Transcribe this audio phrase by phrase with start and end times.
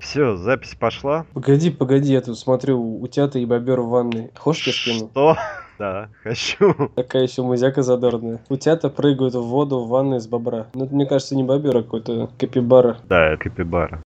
[0.00, 1.26] Все, запись пошла.
[1.34, 4.30] Погоди, погоди, я тут смотрю, утята и бобер в ванной.
[4.36, 5.10] Хочешь я скину?
[5.10, 5.36] Что?
[5.78, 6.74] Да, хочу.
[6.94, 8.42] Такая еще музяка задорная.
[8.50, 10.66] Утята прыгают в воду в ванной из бобра.
[10.74, 12.98] Ну, это, мне кажется, не бобер, а какой-то капибара.
[13.08, 14.02] Да, капибара.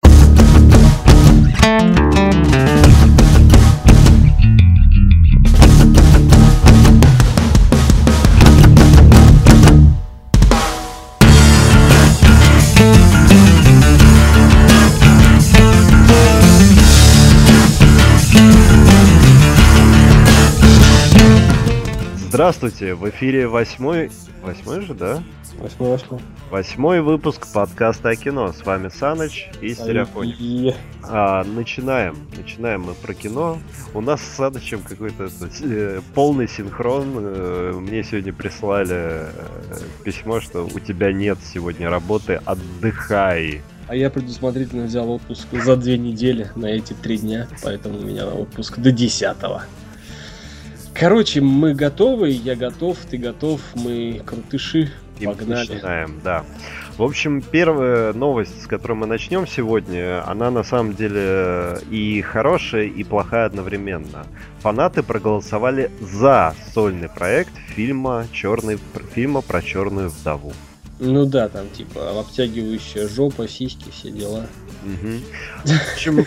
[22.41, 24.09] Здравствуйте, в эфире восьмой...
[24.41, 25.21] Восьмой же, да?
[25.59, 26.19] Восьмой, восьмой.
[26.49, 28.51] Восьмой выпуск подкаста о кино.
[28.51, 30.37] С вами Саныч и Стереофоник.
[30.39, 30.73] И-
[31.03, 32.17] А, начинаем.
[32.35, 33.59] Начинаем мы про кино.
[33.93, 35.29] У нас с Санычем какой-то
[35.61, 37.13] э, полный синхрон.
[37.15, 39.29] Э, Мне сегодня прислали э,
[40.03, 43.61] письмо, что у тебя нет сегодня работы, отдыхай.
[43.87, 48.25] А я предусмотрительно взял отпуск за две недели на эти три дня, поэтому у меня
[48.25, 49.63] отпуск до десятого.
[51.01, 55.67] Короче, мы готовы, я готов, ты готов, мы крутыши, И погнали.
[55.67, 56.45] начинаем, да.
[56.95, 62.83] В общем, первая новость, с которой мы начнем сегодня, она на самом деле и хорошая,
[62.83, 64.27] и плохая одновременно.
[64.59, 68.77] Фанаты проголосовали за сольный проект фильма Черный
[69.15, 70.53] фильма про черную вдову.
[71.03, 74.45] Ну да, там типа обтягивающая жопа, сиськи, все дела.
[75.93, 76.23] Общем,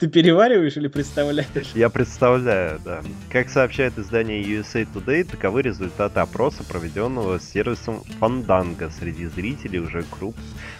[0.00, 1.46] Ты перевариваешь или представляешь?
[1.76, 3.02] я представляю, да.
[3.30, 10.34] Как сообщает издание USA Today, таковы результаты опроса, проведенного сервисом Fandango среди зрителей уже круп,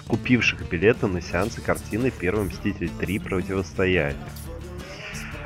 [0.09, 3.21] купивших билеты на сеансы картины «Первый Мститель 3.
[3.21, 4.17] Противостояние».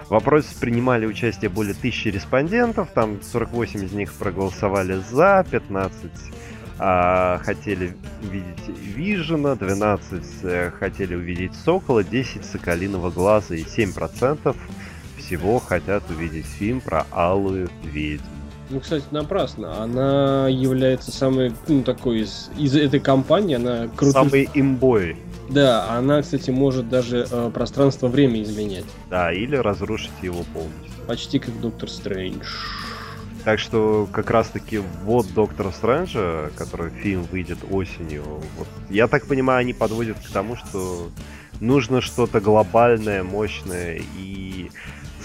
[0.08, 6.11] В опросе принимали участие более тысячи респондентов, там 48 из них проголосовали за, 15
[6.78, 14.56] а, хотели увидеть Вижена, 12 э, хотели увидеть Сокола, 10 Соколиного Глаза и 7%
[15.19, 18.27] всего хотят увидеть фильм про Алую Ведьму.
[18.70, 19.83] Ну, кстати, напрасно.
[19.83, 24.24] Она является самой, ну, такой из, из этой компании, она крутая.
[24.24, 25.17] Самый имбой,
[25.51, 28.86] Да, она, кстати, может даже э, пространство-время изменять.
[29.11, 30.91] да, или разрушить его полностью.
[31.07, 32.47] Почти как Доктор Стрэндж.
[33.45, 38.23] Так что как раз таки вот Доктора Стрэнджа, который фильм выйдет осенью,
[38.57, 41.11] вот, я так понимаю, они подводят к тому, что
[41.61, 44.70] нужно что-то глобальное, мощное и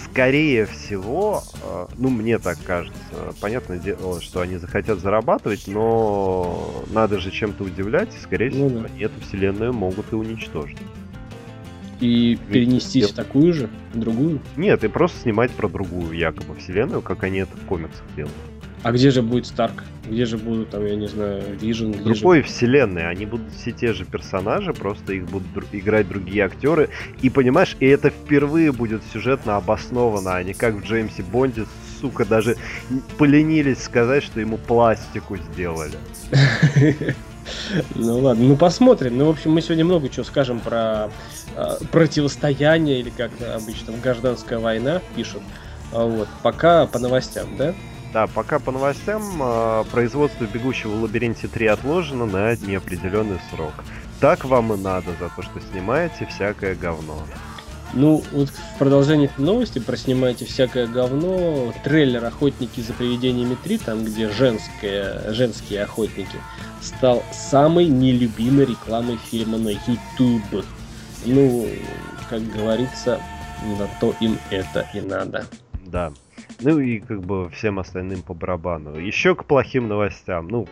[0.04, 2.96] скорее всего, э, ну мне так кажется,
[3.40, 8.80] понятное дело, что они захотят зарабатывать, но надо же чем-то удивлять, и скорее Ну всего
[8.80, 8.86] да.
[8.86, 10.78] они эту вселенную могут и уничтожить.
[12.00, 14.40] И перенестись я- в такую же, в другую.
[14.56, 18.34] Нет, и просто снимать про другую якобы вселенную, как они это в комиксах делают.
[18.84, 19.82] А где же будет Старк?
[20.08, 21.86] Где же будут, там, я не знаю, Вижн?
[21.86, 22.20] В Где же...
[22.20, 26.88] другой вселенной они будут все те же персонажи, просто их будут дру- играть другие актеры.
[27.20, 31.64] И понимаешь, и это впервые будет сюжетно обосновано, а не как в Джеймсе Бонде,
[32.00, 32.56] сука, даже
[33.18, 35.94] поленились сказать, что ему пластику сделали.
[37.94, 39.18] Ну ладно, ну посмотрим.
[39.18, 41.10] Ну, в общем, мы сегодня много чего скажем про
[41.56, 45.42] э, противостояние, или как обычно, гражданская война пишут.
[45.92, 47.74] А Вот, пока по новостям, да?
[48.12, 53.74] Да, пока по новостям, а, производство «Бегущего в лабиринте 3» отложено на неопределенный срок.
[54.20, 57.22] Так вам и надо за то, что снимаете всякое говно.
[57.94, 61.72] Ну, вот в продолжении новости про снимайте всякое говно.
[61.84, 66.38] Трейлер «Охотники за привидениями 3», там, где женские, женские охотники,
[66.80, 70.64] стал самой нелюбимой рекламой фильма на YouTube.
[71.24, 71.66] Ну,
[72.28, 73.20] как говорится,
[73.78, 75.46] на то им это и надо.
[75.86, 76.12] Да.
[76.60, 78.96] Ну и как бы всем остальным по барабану.
[78.96, 80.48] Еще к плохим новостям.
[80.48, 80.68] Ну,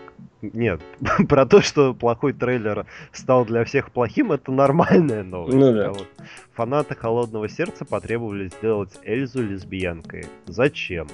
[0.52, 0.80] нет,
[1.28, 5.56] про то, что плохой трейлер стал для всех плохим, это нормальная новость.
[5.56, 5.88] Ну да.
[5.88, 6.08] А вот
[6.54, 10.26] фанаты Холодного Сердца потребовали сделать Эльзу лесбиянкой.
[10.46, 11.08] Зачем?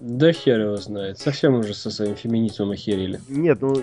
[0.00, 1.18] Да хер его знает.
[1.18, 3.20] Совсем уже со своим феминизмом охерели.
[3.28, 3.82] Нет, ну,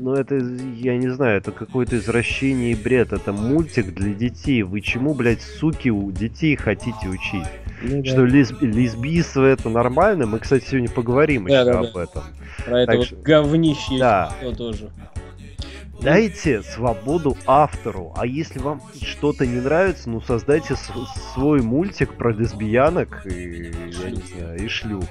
[0.00, 3.12] ну это, я не знаю, это какое-то извращение и бред.
[3.12, 4.62] Это мультик для детей.
[4.62, 7.46] Вы чему, блядь, суки, у детей хотите учить?
[7.82, 8.10] Ну да.
[8.10, 10.26] Что лесби- лесбийство это нормально?
[10.26, 12.02] Мы, кстати, сегодня поговорим Да, еще да, об да.
[12.04, 12.22] этом.
[12.64, 14.32] Про это так вот что- говнище Да.
[14.40, 14.90] то тоже.
[16.00, 18.12] Дайте свободу автору.
[18.16, 20.76] А если вам что-то не нравится, ну создайте
[21.34, 23.72] свой мультик про лесбиянок и,
[24.04, 25.04] я не знаю, и шлюх.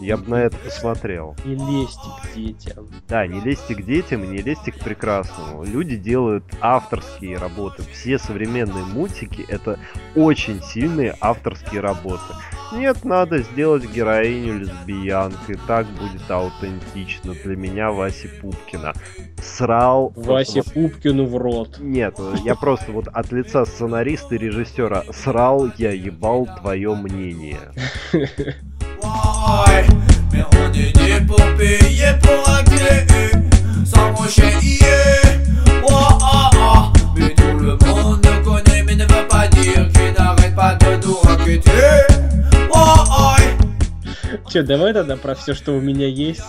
[0.00, 1.36] Я бы на это посмотрел.
[1.44, 2.88] Не лезьте к детям.
[3.08, 5.64] Да, не лезьте к детям не лезьте к прекрасному.
[5.64, 7.82] Люди делают авторские работы.
[7.92, 9.78] Все современные мультики это
[10.14, 12.34] очень сильные авторские работы.
[12.72, 15.58] Нет, надо сделать героиню лесбиянкой.
[15.66, 17.34] Так будет аутентично.
[17.44, 18.92] Для меня Васи Пупкина.
[19.42, 20.12] Срал...
[20.14, 20.74] Васе вот...
[20.74, 21.78] Пупкину в рот.
[21.80, 27.72] Нет, я просто вот от лица сценариста и режиссера срал, я ебал твое мнение.
[30.32, 33.06] Mais on est des pour payer pour clé
[33.84, 34.12] Sans
[34.60, 35.22] hier
[35.84, 36.92] oh, oh, oh.
[37.16, 41.06] Mais tout le monde nous connaît mais ne veut pas dire Qu'il n'arrête pas de
[41.06, 41.70] nous raqueter
[42.74, 43.27] oh.
[44.48, 46.42] Че, давай тогда про все, что у меня есть.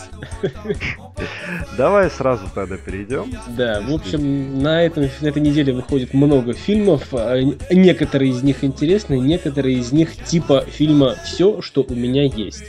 [1.77, 3.31] Давай сразу тогда перейдем.
[3.49, 7.07] Да, в общем, на, этом, на этой неделе выходит много фильмов.
[7.13, 7.39] А,
[7.71, 12.63] некоторые из них интересны, некоторые из них типа фильма «Все, что у меня есть».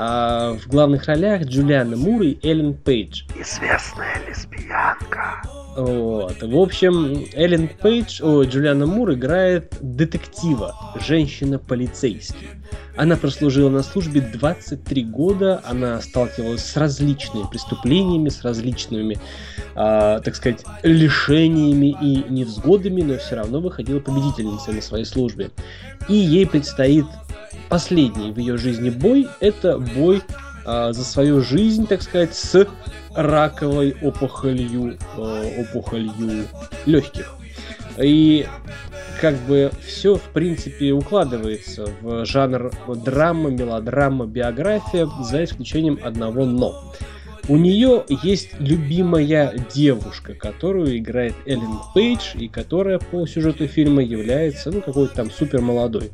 [0.00, 3.24] А в главных ролях Джулиана Мур и Эллен Пейдж.
[3.36, 5.42] Известная лесбиянка.
[5.78, 6.42] Вот.
[6.42, 10.74] В общем, Эллен Пейдж, о, Джулиана Мур играет детектива,
[11.06, 12.48] женщина-полицейский.
[12.96, 19.18] Она прослужила на службе 23 года, она сталкивалась с различными преступлениями, с различными,
[19.76, 25.52] э, так сказать, лишениями и невзгодами, но все равно выходила победительницей на своей службе.
[26.08, 27.06] И ей предстоит
[27.68, 30.22] последний в ее жизни бой, это бой
[30.68, 32.66] э, за свою жизнь, так сказать, с
[33.14, 36.44] раковой опухолью, э, опухолью
[36.86, 37.34] легких.
[37.98, 38.46] И
[39.20, 42.70] как бы все, в принципе, укладывается в жанр
[43.04, 46.94] драма, мелодрама, биография, за исключением одного «но».
[47.48, 54.70] У нее есть любимая девушка, которую играет Эллен Пейдж, и которая по сюжету фильма является,
[54.70, 56.10] ну, какой-то там супер молодой.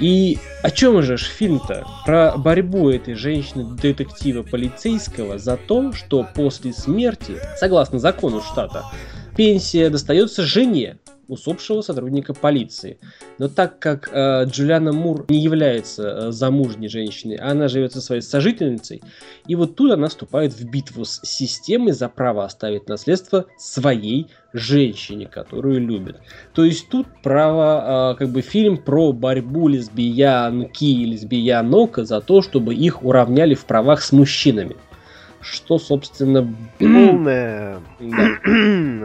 [0.00, 1.86] И о чем же фильм-то?
[2.04, 8.84] Про борьбу этой женщины-детектива полицейского за то, что после смерти, согласно закону штата,
[9.36, 10.98] пенсия достается жене,
[11.28, 12.98] усопшего сотрудника полиции.
[13.38, 18.00] Но так как э, Джулиана Мур не является э, замужней женщиной, а она живет со
[18.00, 19.02] своей сожительницей,
[19.46, 25.26] и вот тут она вступает в битву с системой за право оставить наследство своей женщине,
[25.26, 26.16] которую любит.
[26.52, 32.42] То есть тут право, э, как бы фильм про борьбу лесбиянки и лесбиянок за то,
[32.42, 34.76] чтобы их уравняли в правах с мужчинами
[35.44, 36.54] что, собственно...
[36.78, 37.80] Полное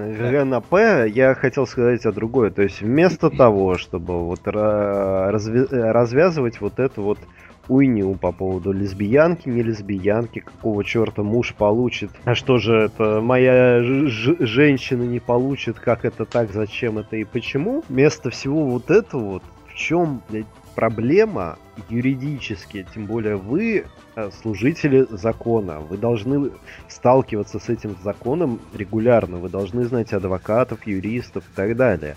[0.08, 0.74] ГНП,
[1.14, 2.52] я хотел сказать о другой.
[2.52, 7.20] То есть вместо того, чтобы вот развязывать вот эту вот
[7.68, 13.84] уйню по поводу лесбиянки, не лесбиянки, какого черта муж получит, а что же это моя
[13.84, 17.84] женщина не получит, как это так, зачем это и почему.
[17.88, 20.48] Вместо всего вот этого вот, в чем, блядь,
[20.80, 21.58] проблема
[21.90, 23.84] юридически, тем более вы
[24.16, 26.52] э, служители закона, вы должны
[26.88, 32.16] сталкиваться с этим законом регулярно, вы должны знать адвокатов, юристов и так далее.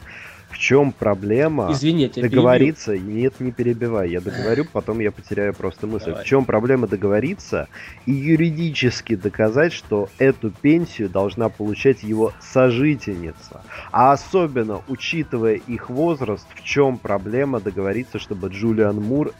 [0.53, 2.93] В чем проблема Извините, договориться?
[2.93, 3.15] Перебью.
[3.15, 4.11] Нет, не перебивай.
[4.11, 6.11] Я договорю, потом я потеряю просто мысль.
[6.11, 6.23] Давай.
[6.23, 7.69] В чем проблема договориться
[8.05, 13.63] и юридически доказать, что эту пенсию должна получать его сожительница?
[13.91, 19.33] А особенно, учитывая их возраст, в чем проблема договориться, чтобы Джулиан Мур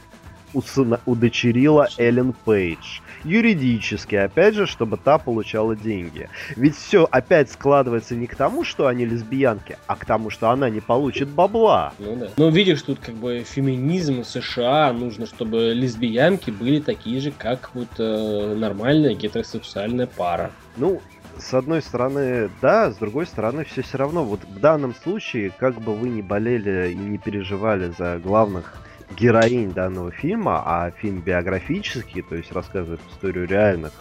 [0.53, 0.99] усына...
[1.05, 2.99] удочерила Эллен Пейдж.
[3.23, 6.29] Юридически, опять же, чтобы та получала деньги.
[6.55, 10.69] Ведь все опять складывается не к тому, что они лесбиянки, а к тому, что она
[10.69, 11.93] не получит бабла.
[11.99, 12.29] Ну да.
[12.35, 17.89] Но видишь, тут как бы феминизм США, нужно, чтобы лесбиянки были такие же, как вот
[17.97, 20.51] э, нормальная гетеросексуальная пара.
[20.75, 21.01] Ну,
[21.37, 24.23] с одной стороны, да, с другой стороны, все все равно.
[24.23, 28.75] Вот в данном случае, как бы вы не болели и не переживали за главных
[29.15, 33.91] героинь данного фильма, а фильм биографический, то есть рассказывает историю реальных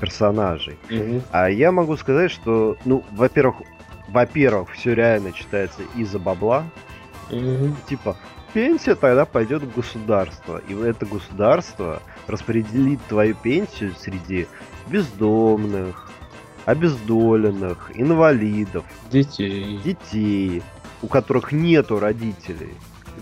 [0.00, 0.78] персонажей.
[0.90, 1.22] Угу.
[1.30, 3.56] А я могу сказать, что, ну, во-первых,
[4.08, 6.64] во-первых, все реально читается из-за бабла.
[7.30, 7.76] Угу.
[7.88, 8.16] Типа,
[8.52, 10.60] пенсия тогда пойдет в государство.
[10.68, 14.46] И это государство распределит твою пенсию среди
[14.88, 16.10] бездомных,
[16.64, 20.62] обездоленных, инвалидов, детей, детей,
[21.00, 22.74] у которых нету родителей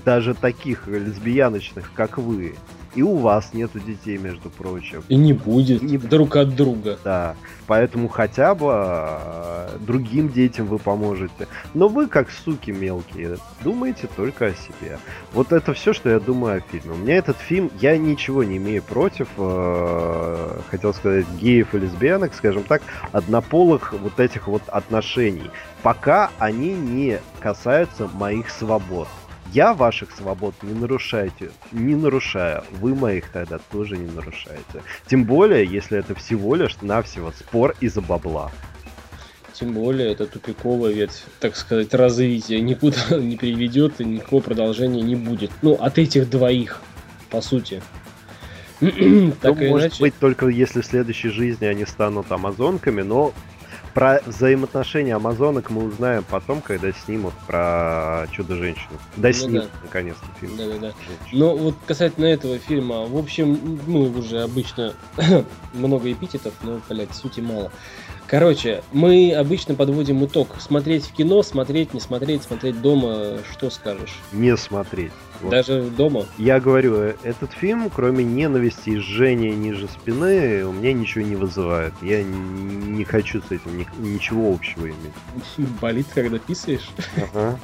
[0.05, 2.55] даже таких лесбияночных, как вы.
[2.95, 5.05] И у вас нету детей, между прочим.
[5.09, 5.81] И не будет.
[5.81, 5.99] И не...
[5.99, 6.99] Друг от друга.
[7.05, 7.37] Да.
[7.69, 11.47] Поэтому хотя бы э, другим детям вы поможете.
[11.73, 14.99] Но вы, как суки мелкие, думаете только о себе.
[15.33, 16.95] Вот это все, что я думаю о фильме.
[16.95, 22.35] У меня этот фильм, я ничего не имею против, э, хотел сказать, геев и лесбиянок,
[22.35, 22.83] скажем так,
[23.13, 25.51] однополых вот этих вот отношений.
[25.85, 29.07] Пока они не касаются моих свобод.
[29.53, 32.63] Я ваших свобод не нарушайте, не нарушаю.
[32.71, 34.83] Вы моих тогда тоже не нарушаете.
[35.07, 38.53] Тем более, если это всего лишь навсего спор из-за бабла.
[39.53, 45.17] Тем более, это тупиковая ветвь, так сказать, развития никуда не приведет и никакого продолжения не
[45.17, 45.51] будет.
[45.63, 46.81] Ну, от этих двоих.
[47.29, 47.83] по сути.
[48.81, 53.35] Ну, может быть, только если в следующей жизни они станут амазонками, но
[54.01, 58.99] про взаимоотношения амазонок мы узнаем потом, когда снимут про Чудо-женщину.
[59.17, 59.69] Да, ну, снимут, да.
[59.83, 60.57] наконец-то, фильм.
[60.57, 60.93] Да, да, да.
[61.33, 64.95] Ну, вот касательно этого фильма, в общем, ну, уже обычно
[65.75, 67.71] много эпитетов, но, блядь, сути мало.
[68.31, 70.55] Короче, мы обычно подводим итог.
[70.61, 73.39] Смотреть в кино, смотреть, не смотреть, смотреть дома.
[73.51, 74.21] Что скажешь?
[74.31, 75.11] Не смотреть.
[75.41, 75.51] Вот.
[75.51, 76.27] Даже дома?
[76.39, 81.35] Я говорю, э, этот фильм, кроме ненависти и жжения ниже спины, у меня ничего не
[81.35, 81.93] вызывает.
[82.03, 85.71] Я не хочу с этим ничего общего иметь.
[85.81, 86.89] Болит, когда писаешь?
[87.17, 87.59] Ага.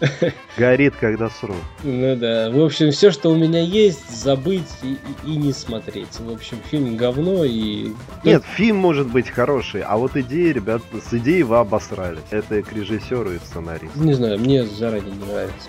[0.56, 1.54] Горит, когда сру.
[1.82, 2.50] Ну да.
[2.50, 6.18] В общем, все, что у меня есть, забыть и, и, и не смотреть.
[6.18, 7.92] В общем, фильм говно и...
[8.24, 12.20] Нет, фильм может быть хороший, а вот идеи, ребят, с идеей вы обосрались.
[12.30, 13.98] Это к режиссеру и сценаристу.
[13.98, 15.68] Не знаю, мне заранее не нравится.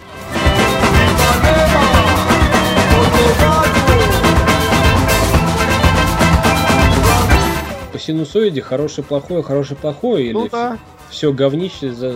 [7.92, 10.78] По синусоиде хороший плохой, хороший плохой или ну, да
[11.10, 12.10] все говнище за...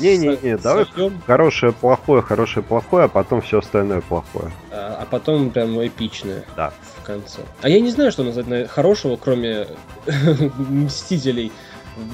[0.00, 0.86] Не-не-не, давай
[1.26, 4.50] хорошее, плохое, хорошее, плохое, а потом все остальное плохое.
[4.70, 6.44] А, а потом прям эпичное.
[6.56, 6.72] Да.
[6.98, 7.40] В конце.
[7.62, 9.66] А я не знаю, что назвать хорошего, кроме
[10.58, 11.52] Мстителей.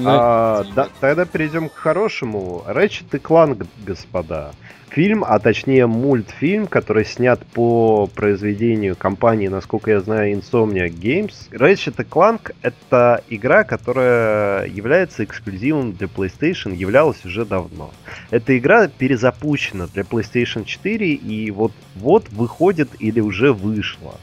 [0.05, 2.63] А, да, тогда перейдем к хорошему.
[2.67, 4.53] Ratchet и Clank, господа
[4.91, 11.35] фильм, а точнее мультфильм, который снят по произведению компании, насколько я знаю, Insomniac Games.
[11.53, 17.91] Ratchet Clank— это игра, которая является эксклюзивом для PlayStation, являлась уже давно.
[18.31, 24.15] Эта игра перезапущена для PlayStation 4 и вот, вот выходит или уже вышла.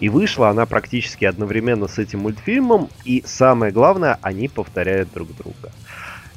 [0.00, 5.72] И вышла она практически одновременно с этим мультфильмом, и самое главное, они повторяют друг друга.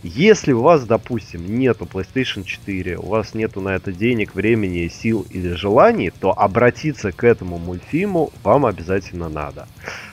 [0.01, 5.25] Если у вас, допустим, нету PlayStation 4, у вас нету на это денег, времени, сил
[5.30, 9.68] или желаний, то обратиться к этому мультфильму вам обязательно надо.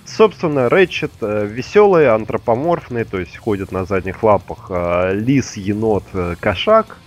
[0.05, 6.35] Собственно, Рэчет э, веселый, антропоморфный, то есть ходит на задних лапах э, лис, енот, э,
[6.41, 6.99] кошак.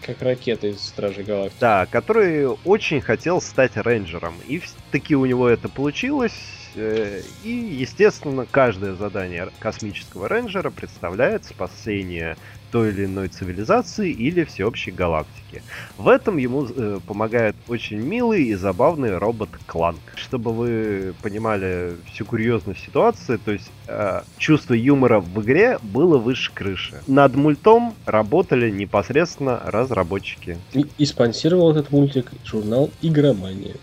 [0.00, 1.60] Как ракета из Стражей Галактики.
[1.60, 4.40] Да, который очень хотел стать рейнджером.
[4.40, 12.36] И таки у него это получилось Э, и, естественно, каждое задание космического рейнджера представляет спасение
[12.70, 15.62] той или иной цивилизации или всеобщей галактики.
[15.98, 20.00] В этом ему э, помогает очень милый и забавный робот Кланк.
[20.16, 26.52] Чтобы вы понимали всю курьезность ситуации, то есть э, чувство юмора в игре было выше
[26.52, 27.00] крыши.
[27.06, 30.58] Над мультом работали непосредственно разработчики.
[30.72, 33.76] И, и спонсировал этот мультик журнал Игромания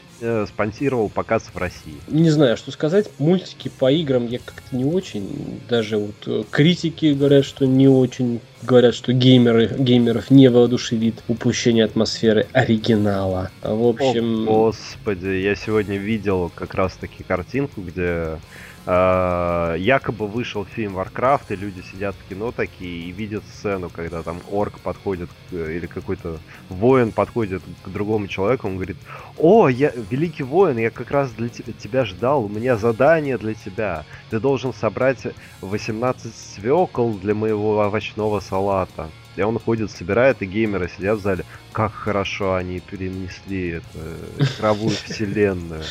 [0.47, 1.95] спонсировал показ в России.
[2.07, 3.09] Не знаю, что сказать.
[3.19, 5.61] Мультики по играм я как-то не очень.
[5.69, 8.39] Даже вот э, критики говорят, что не очень.
[8.63, 13.51] Говорят, что геймеры, геймеров не воодушевит упущение атмосферы оригинала.
[13.61, 14.49] В общем...
[14.49, 18.39] О, господи, я сегодня видел как раз-таки картинку, где
[18.87, 24.39] якобы вышел фильм Warcraft, и люди сидят в кино такие и видят сцену, когда там
[24.49, 26.39] орк подходит, или какой-то
[26.69, 28.95] воин подходит к другому человеку, он говорит,
[29.37, 34.05] о, я великий воин, я как раз для тебя ждал, у меня задание для тебя.
[34.29, 35.27] Ты должен собрать
[35.59, 39.09] 18 свекол для моего овощного салата.
[39.35, 41.43] И он ходит, собирает, и геймеры сидят в зале.
[41.71, 45.83] Как хорошо они перенесли это игровую вселенную.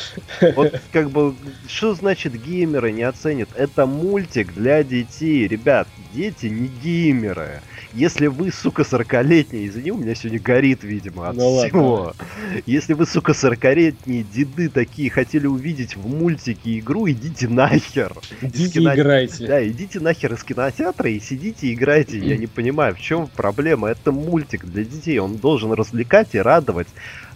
[0.55, 1.33] Вот как бы,
[1.67, 3.49] что значит геймеры не оценят?
[3.55, 5.47] Это мультик для детей.
[5.47, 7.61] Ребят, дети не геймеры.
[7.93, 11.93] Если вы, сука, 40-летние, извини, у меня сегодня горит, видимо, от ну, всего.
[11.95, 12.25] Ладно.
[12.65, 18.13] Если вы, сука, 40-летние деды такие хотели увидеть в мультике игру, идите нахер.
[18.41, 18.93] Идите кино...
[18.93, 19.47] играйте.
[19.47, 22.19] Да, идите нахер из кинотеатра и сидите играйте.
[22.19, 23.87] Я не понимаю, в чем проблема.
[23.87, 26.87] Это мультик для детей, он должен развлекать и радовать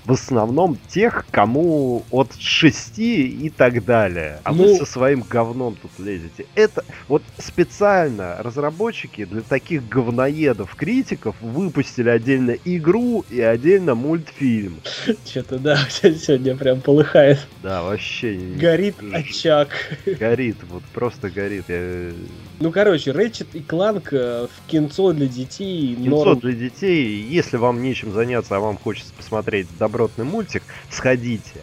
[0.05, 4.39] в основном тех, кому от 6 и так далее.
[4.43, 4.63] А ну...
[4.63, 6.45] вы со своим говном тут лезете.
[6.55, 14.81] Это вот специально разработчики для таких говноедов, критиков выпустили отдельно игру и отдельно мультфильм.
[15.25, 17.45] Что-то да, сегодня прям полыхает.
[17.61, 18.33] Да, вообще.
[18.55, 19.69] Горит очаг.
[20.05, 21.65] Горит, вот просто горит.
[21.67, 22.11] Я...
[22.61, 25.95] Ну, короче, Рэчет и Кланк э, в кинцо для детей.
[25.95, 26.39] Кинцо норм...
[26.39, 27.19] для детей.
[27.23, 31.61] Если вам нечем заняться, а вам хочется посмотреть добротный мультик, сходите.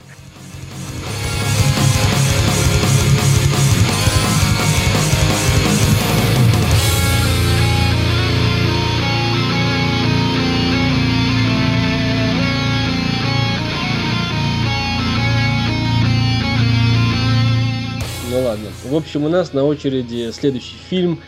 [18.99, 21.21] Общем, у нас на очереди следующий фильм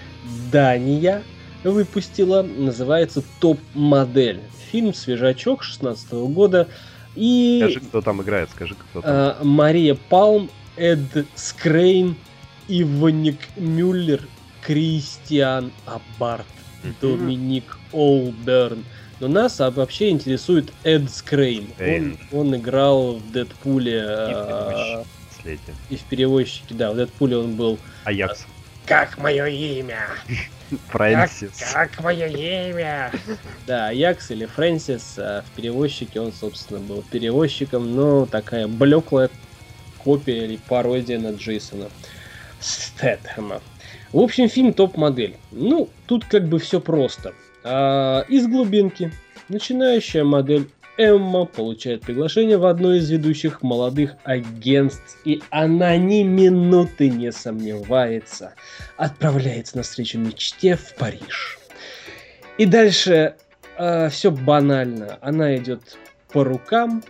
[0.52, 1.22] Дания
[1.64, 2.42] выпустила.
[2.42, 4.40] Называется «Топ-модель».
[4.70, 6.68] Фильм свежачок 16 года
[7.16, 9.10] И Скажи, кто там играет, скажи, кто там.
[9.12, 12.14] э, Мария Палм, Эд Скрейн,
[12.68, 14.22] Ивонник Мюллер,
[14.62, 16.46] Кристиан Аббарт,
[16.84, 16.94] Мгм.
[17.00, 18.84] Доминик Олберн.
[19.18, 21.68] Но нас а, вообще интересует Эд Скрейн.
[21.78, 25.02] Он, он играл в Дэдпуле э,
[25.42, 25.74] Последний.
[25.88, 28.46] и в перевозчике, да, в Дэдпуле он был Аякс.
[28.86, 30.00] Как мое имя?
[30.88, 31.72] Фрэнсис.
[31.72, 33.12] Как мое имя?
[33.66, 39.30] Да, Аякс или Фрэнсис, а в перевозчике он, собственно, был перевозчиком, но такая блеклая
[39.98, 41.88] копия или пародия на Джейсона
[42.60, 43.60] Стэтхэма.
[44.12, 45.36] В общем, фильм топ-модель.
[45.52, 47.32] Ну, тут как бы все просто.
[47.62, 49.12] А, из глубинки
[49.48, 50.68] начинающая модель
[51.00, 58.52] Эмма получает приглашение в одно из ведущих молодых агентств, и она ни минуты не сомневается,
[58.98, 61.58] отправляется на встречу мечте в Париж.
[62.58, 63.36] И дальше
[64.10, 65.18] все банально.
[65.22, 65.96] Она идет
[66.32, 67.02] по рукам,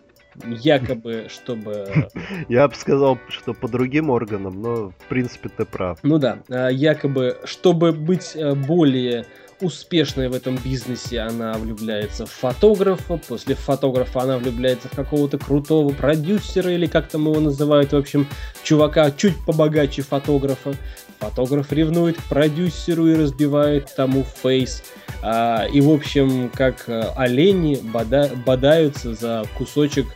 [0.47, 2.09] якобы, чтобы...
[2.49, 5.99] Я бы сказал, что по другим органам, но в принципе ты прав.
[6.05, 9.27] Ну да, а, якобы, чтобы быть э, более
[9.61, 15.93] успешной в этом бизнесе, она влюбляется в фотографа, после фотографа она влюбляется в какого-то крутого
[15.93, 18.27] продюсера, или как там его называют, в общем,
[18.63, 20.75] чувака чуть побогаче фотографа.
[21.19, 24.83] Фотограф ревнует к продюсеру и разбивает тому фейс.
[25.23, 30.07] А, и, в общем, как а, олени бода- бодаются за кусочек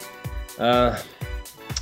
[0.56, 0.96] а,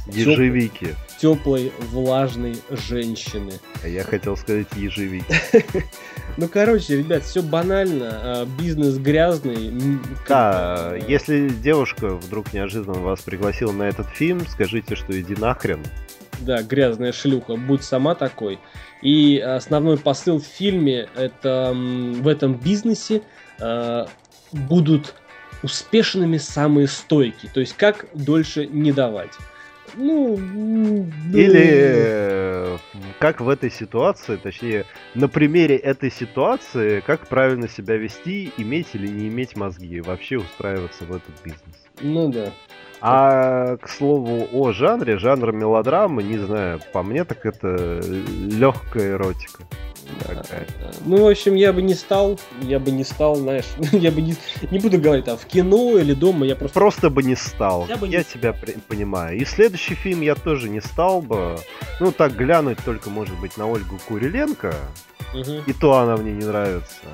[0.09, 0.97] Ежевики.
[1.21, 3.52] теплой, влажной женщины.
[3.85, 5.25] А я хотел сказать ежевики.
[6.37, 9.73] Ну, короче, ребят, все банально, а, бизнес грязный.
[10.26, 15.83] Да, если девушка вдруг неожиданно вас пригласила на этот фильм, скажите, что иди нахрен.
[16.41, 18.59] Да, грязная шлюха, будь сама такой.
[19.02, 23.23] И основной посыл в фильме это в этом бизнесе
[23.61, 24.09] а,
[24.52, 25.14] будут
[25.62, 27.50] успешными самые стойкие.
[27.52, 29.33] То есть как дольше не давать.
[29.95, 32.79] Ну, ну, Или э,
[33.19, 39.07] как в этой ситуации, точнее, на примере этой ситуации, как правильно себя вести, иметь или
[39.07, 41.77] не иметь мозги, вообще устраиваться в этот бизнес.
[42.01, 42.53] Ну да.
[43.04, 49.65] А к слову о жанре, жанр мелодрамы, не знаю, по мне так это легкая эротика.
[50.28, 50.43] Да.
[51.04, 54.36] Ну, в общем, я бы не стал, я бы не стал, знаешь, я бы не,
[54.71, 56.78] не буду говорить там в кино или дома, я просто...
[56.78, 57.86] Просто бы не стал.
[57.88, 58.54] Я Я, бы не тебя
[58.88, 59.36] понимаю.
[59.36, 61.56] И следующий фильм я тоже не стал бы.
[62.00, 64.75] Ну, так глянуть только, может быть, на Ольгу Куриленко.
[65.34, 65.62] Мгм.
[65.67, 67.06] И то она мне не нравится.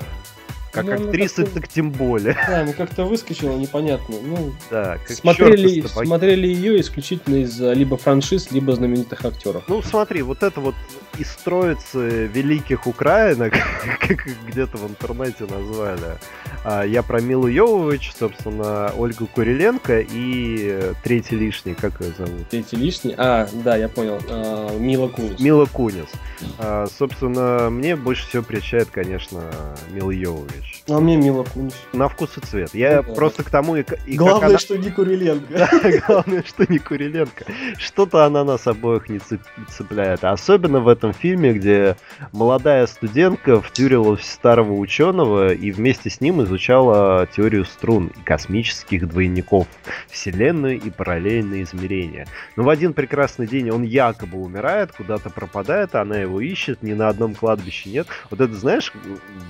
[0.71, 2.35] Как Ну, как-то- так тем более.
[2.47, 4.15] Да, ну как-то выскочила непонятно.
[4.21, 9.63] Ну, Да, как смотрели, смотрели ее исключительно из а, либо франшиз, либо знаменитых актеров.
[9.67, 10.75] Ну, смотри, вот это вот
[11.17, 13.53] из троицы великих украинок,
[13.99, 16.17] как где-то в интернете назвали.
[16.63, 22.45] А, Я про Милу Йовович, собственно, Ольгу Куриленко и э, третий лишний, как ее зовут?
[22.51, 23.15] Эти лишние.
[23.17, 24.19] А, да, я понял.
[24.29, 25.39] А, Мила Кунис.
[25.39, 26.09] Мила Кунис.
[26.57, 29.41] А, собственно, мне больше всего причает, конечно,
[29.91, 30.58] Мила Йовович.
[30.89, 31.73] А мне Мила Кунис.
[31.93, 32.73] На вкус и цвет.
[32.73, 33.13] Я Ну да.
[33.13, 35.45] просто к тому и, и Главное, она- что не Куриленко.
[35.49, 35.69] Да,
[36.07, 37.45] главное, что не Куриленко.
[37.77, 40.23] Что-то она нас обоих не цеп- цепляет.
[40.23, 41.95] Особенно в этом фильме, где
[42.31, 49.07] молодая студентка втюрилась в старого ученого и вместе с ним изучала теорию струн и космических
[49.07, 49.67] двойников,
[50.09, 52.27] вселенную и параллельные измерения.
[52.55, 57.09] Но в один прекрасный день он якобы умирает, куда-то пропадает, она его ищет, ни на
[57.09, 58.07] одном кладбище нет.
[58.29, 58.91] Вот это, знаешь,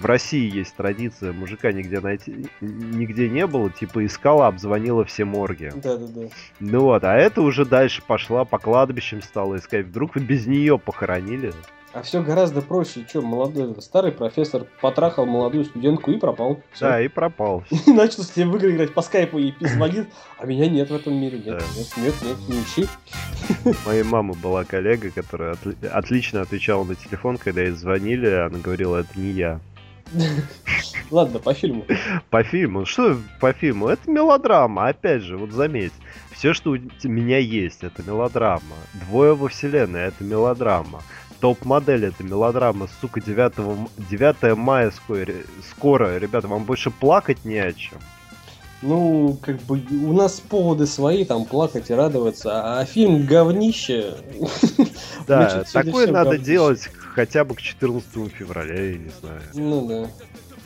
[0.02, 5.72] в России есть традиция, мужика нигде найти, нигде не было, типа искала, обзвонила все морги.
[5.76, 6.22] Да, да, да.
[6.60, 9.86] Ну вот, а это уже дальше пошла, по кладбищам стала искать.
[9.88, 11.54] Вдруг без нее похоронили.
[11.92, 13.04] А все гораздо проще.
[13.12, 16.62] Че, молодой, старый профессор потрахал молодую студентку и пропал.
[16.72, 16.86] Всё.
[16.86, 17.64] Да, и пропал.
[17.88, 20.08] И начал с ней в игры играть по скайпу и звонит,
[20.38, 21.40] а меня нет в этом мире.
[21.40, 21.66] Нет, Да.
[21.76, 22.88] нет, нет, нет, не ищи.
[23.88, 28.98] Моей мамы была коллега, которая отли- отлично отвечала на телефон, когда ей звонили, она говорила,
[28.98, 29.60] это не я.
[31.12, 31.86] Ладно, по фильму.
[32.30, 32.86] По фильму?
[32.86, 33.88] Что по фильму?
[33.88, 35.93] Это мелодрама, опять же, вот заметь.
[36.32, 38.76] Все, что у меня есть, это мелодрама.
[39.08, 41.02] Двое во вселенной, это мелодрама.
[41.41, 42.88] Топ-модель, это мелодрама.
[43.02, 45.34] Сука, 9, м- 9 мая скоро,
[45.69, 46.17] скоро.
[46.17, 48.00] Ребята, вам больше плакать не о чем.
[48.82, 54.15] Ну, как бы у нас поводы свои, там плакать и радоваться, а фильм говнище.
[55.28, 56.45] Да, такое надо говнище.
[56.45, 59.41] делать хотя бы к 14 февраля, я не знаю.
[59.54, 60.10] Ну да.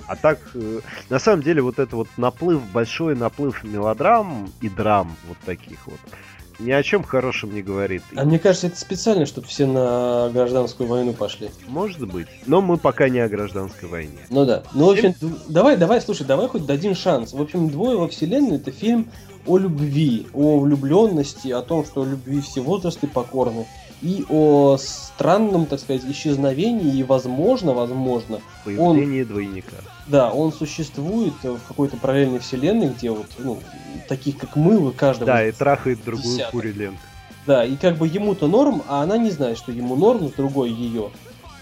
[0.07, 0.79] А так, э,
[1.09, 5.99] на самом деле, вот это вот наплыв, большой наплыв мелодрам и драм вот таких вот,
[6.59, 8.03] ни о чем хорошем не говорит.
[8.15, 11.49] А мне кажется, это специально, чтобы все на гражданскую войну пошли.
[11.67, 12.27] Может быть.
[12.45, 14.19] Но мы пока не о гражданской войне.
[14.29, 14.63] Ну да.
[14.73, 15.13] Ну, в общем,
[15.47, 17.33] давай, давай, слушай, давай хоть дадим шанс.
[17.33, 19.09] В общем, «Двое во вселенной»— это фильм
[19.45, 23.67] о любви, о влюбленности, о том, что любви все возрасты покорны,
[24.03, 29.77] и о странном, так сказать, исчезновении, и возможно, возможно, Появление он, двойника.
[30.07, 33.59] Да, он существует в какой-то параллельной вселенной, где вот, ну,
[34.09, 35.25] таких как мы, вы каждого...
[35.25, 36.97] Да, и трахает другую Курилен.
[37.47, 40.69] Да, и как бы ему-то норм, а она не знает, что ему норм, с другой
[40.69, 41.09] ее.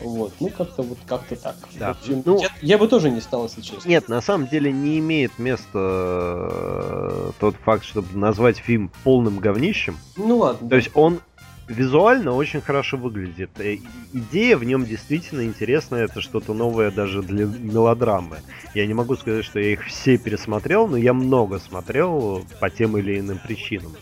[0.03, 1.55] Вот, ну как-то вот как-то так.
[1.77, 1.89] Да.
[1.91, 3.87] общем, ну, я, я бы тоже не стал, если честно.
[3.87, 9.97] Нет, на самом деле не имеет места э, тот факт, чтобы назвать фильм полным говнищем.
[10.17, 10.59] Ну ладно.
[10.59, 10.75] То да.
[10.77, 11.19] есть он
[11.67, 13.49] визуально очень хорошо выглядит.
[13.59, 13.77] Э,
[14.13, 18.37] идея в нем действительно интересная, это что-то новое даже для мелодрамы.
[18.73, 22.97] Я не могу сказать, что я их все пересмотрел, но я много смотрел по тем
[22.97, 23.93] или иным причинам.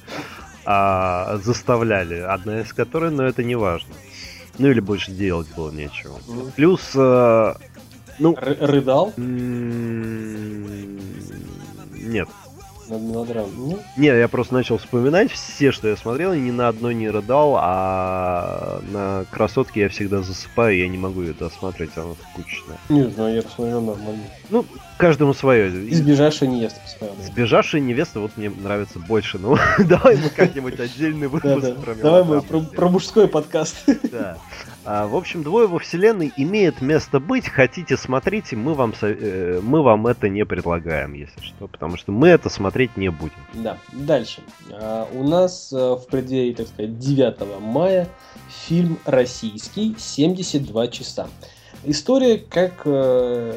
[0.65, 3.93] А, заставляли, одна из которых, но это не важно.
[4.57, 6.19] Ну или больше делать было нечего.
[6.27, 6.51] Mm.
[6.55, 7.53] Плюс, э,
[8.19, 8.35] ну...
[8.35, 9.13] Р- рыдал?
[11.97, 12.27] Нет.
[12.89, 13.51] Над мелодрамой?
[13.55, 13.79] Ну?
[13.97, 17.55] Нет, я просто начал вспоминать все, что я смотрел, и ни на одной не рыдал,
[17.59, 22.77] а на красотке я всегда засыпаю, я не могу ее досматривать, она скучная.
[22.89, 24.23] Не знаю, я посмотрел нормально.
[24.49, 24.65] Ну,
[24.97, 25.69] каждому свое.
[25.91, 27.23] Избежавшая невеста посмотрел.
[27.23, 29.37] Сбежавшая невеста вот мне нравится больше.
[29.37, 33.75] Ну, давай мы как-нибудь отдельный выпуск про Давай мы про мужской подкаст.
[34.11, 34.37] Да.
[34.85, 37.47] А, в общем, двое во вселенной имеет место быть.
[37.47, 42.29] Хотите, смотрите, мы вам, э, мы вам это не предлагаем, если что, потому что мы
[42.29, 43.35] это смотреть не будем.
[43.53, 44.41] Да, дальше.
[44.71, 48.07] А, у нас э, в преддверии, так сказать, 9 мая
[48.67, 51.27] фильм российский «72 часа».
[51.83, 53.53] История как, э,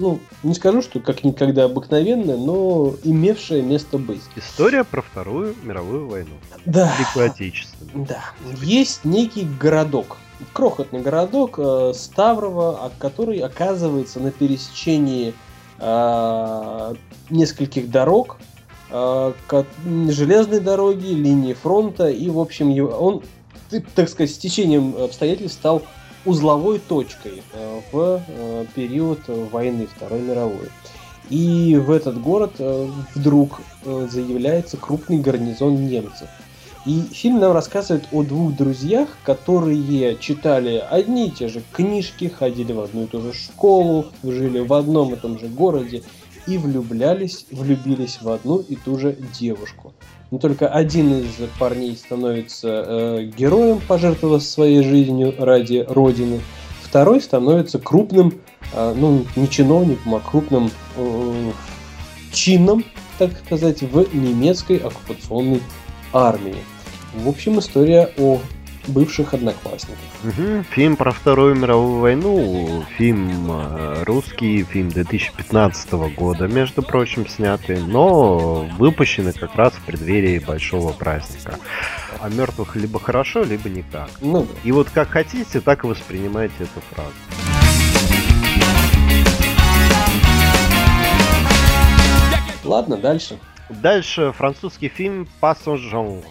[0.00, 4.22] ну, не скажу, что как никогда обыкновенная, но имевшая место быть.
[4.34, 6.30] История про Вторую мировую войну.
[6.64, 6.92] Да.
[6.98, 8.06] Великую Отечественную.
[8.06, 8.22] Да.
[8.62, 10.16] Есть некий городок,
[10.52, 15.34] крохотный городок э, Ставрово, который оказывается на пересечении
[15.78, 16.94] э,
[17.28, 18.38] нескольких дорог,
[18.90, 19.32] э,
[20.08, 23.22] железной дороги, линии фронта, и, в общем, он,
[23.94, 25.82] так сказать, с течением обстоятельств стал
[26.24, 30.68] узловой точкой э, в э, период войны Второй мировой.
[31.28, 36.28] И в этот город э, вдруг заявляется крупный гарнизон немцев.
[36.86, 42.72] И фильм нам рассказывает о двух друзьях, которые читали одни и те же книжки, ходили
[42.72, 46.02] в одну и ту же школу, жили в одном и том же городе
[46.46, 49.92] и влюблялись, влюбились в одну и ту же девушку.
[50.30, 56.40] Но только один из парней становится э, героем, пожертвовав своей жизнью ради родины,
[56.82, 58.34] второй становится крупным,
[58.72, 61.50] э, ну не чиновником, а крупным э,
[62.32, 62.84] чином,
[63.18, 65.62] так сказать, в немецкой оккупационной
[66.12, 66.56] армии.
[67.14, 68.38] В общем, история о
[68.90, 69.98] бывших одноклассников.
[70.24, 70.64] Угу.
[70.70, 78.68] Фильм про Вторую мировую войну, фильм э, русский, фильм 2015 года, между прочим, снятый, но
[78.78, 81.56] выпущенный как раз в преддверии большого праздника.
[82.20, 84.10] О мертвых либо хорошо, либо никак.
[84.20, 87.12] Ну, И вот как хотите, так и воспринимайте эту фразу.
[92.64, 93.38] Ладно, дальше.
[93.68, 96.22] Дальше французский фильм «Пассажон».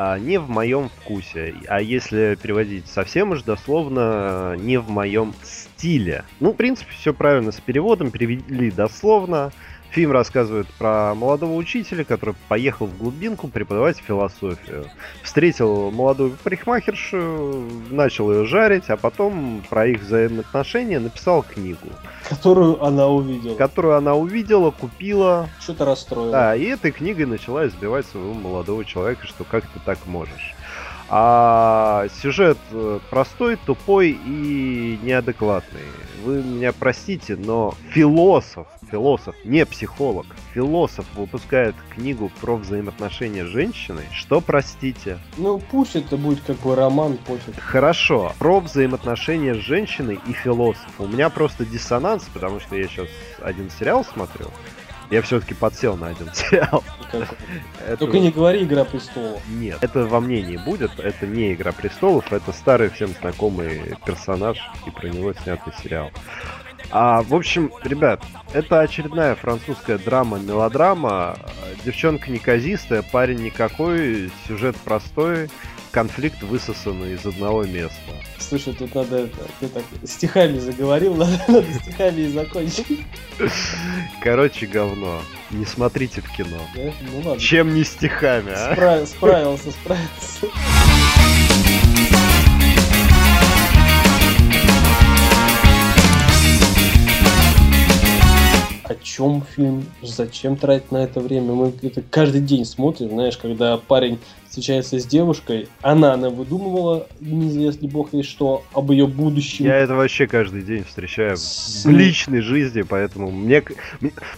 [0.00, 1.56] А, не в моем вкусе.
[1.66, 6.22] А если переводить совсем уж дословно, не в моем стиле.
[6.38, 9.50] Ну, в принципе, все правильно с переводом, перевели дословно.
[9.90, 14.86] Фильм рассказывает про молодого учителя, который поехал в глубинку преподавать философию.
[15.22, 21.88] Встретил молодую парикмахершу, начал ее жарить, а потом про их взаимоотношения написал книгу.
[22.28, 23.54] Которую она увидела.
[23.54, 25.48] Которую она увидела, купила.
[25.58, 26.32] Что-то расстроила.
[26.32, 30.54] Да, и этой книгой начала избивать своего молодого человека, что как ты так можешь.
[31.10, 35.80] А сюжет э, простой, тупой и неадекватный.
[36.24, 44.04] Вы меня простите, но философ, философ, не психолог, философ выпускает книгу про взаимоотношения с женщиной,
[44.12, 45.18] что простите?
[45.38, 47.58] Ну, пусть это будет как бы роман, пофиг.
[47.58, 50.90] Хорошо, про взаимоотношения с женщиной и философ.
[50.98, 53.08] У меня просто диссонанс, потому что я сейчас
[53.40, 54.48] один сериал смотрю,
[55.10, 56.84] я все-таки подсел на один сериал.
[57.86, 57.96] Это...
[57.96, 59.40] Только не говори Игра престолов.
[59.48, 60.98] Нет, это во мне не будет.
[60.98, 66.10] Это не Игра престолов, это старый всем знакомый персонаж и про него снятый сериал.
[66.90, 71.36] А, в общем, ребят, это очередная французская драма-мелодрама.
[71.84, 75.50] Девчонка неказистая, парень никакой, сюжет простой,
[75.90, 78.12] конфликт высосанный из одного места.
[78.48, 79.28] Слушай, тут надо
[79.60, 82.86] ты так стихами заговорил, надо, надо стихами и закончить.
[84.22, 85.20] Короче, говно.
[85.50, 86.56] Не смотрите в кино.
[86.74, 86.82] Да?
[87.12, 87.38] Ну ладно.
[87.40, 88.74] Чем не стихами, а?
[88.74, 90.46] Спра- справился, справился.
[98.84, 99.84] О чем фильм?
[100.02, 101.52] Зачем тратить на это время?
[101.52, 104.18] Мы это каждый день смотрим, знаешь, когда парень
[104.58, 109.64] встречается с девушкой, она она выдумывала, неизвестно бог весь что, об ее будущем.
[109.64, 113.62] Я это вообще каждый день встречаю С- в личной жизни, поэтому мне...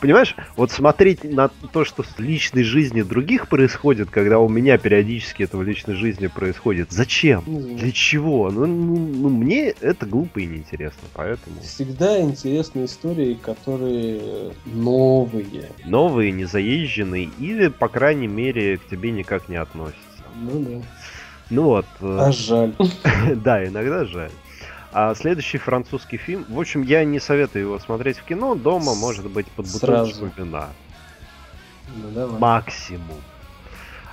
[0.01, 5.45] Понимаешь, вот смотреть на то, что с личной жизни других происходит, когда у меня периодически
[5.45, 7.43] это в личной жизни происходит, зачем?
[7.47, 8.51] Для чего?
[8.51, 11.61] Ну, ну, ну, мне это глупо и неинтересно, поэтому...
[11.63, 15.71] Всегда интересные истории, которые новые.
[15.87, 20.10] Новые, незаезженные или, по крайней мере, к тебе никак не относятся.
[20.41, 20.87] Ну да.
[21.51, 22.75] Ну вот, э, А жаль.
[23.37, 24.31] да, иногда жаль.
[24.93, 29.29] А следующий французский фильм, в общем, я не советую его смотреть в кино, дома, может
[29.31, 30.69] быть, под бутылочку вина.
[31.95, 32.39] Ну давай.
[32.41, 33.21] Максимум.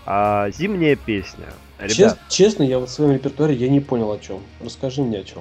[0.06, 1.46] А, зимняя песня.
[1.80, 4.40] Ребят, честно, я вот в своем репертуаре я не понял о чем.
[4.64, 5.40] Расскажи мне о чем.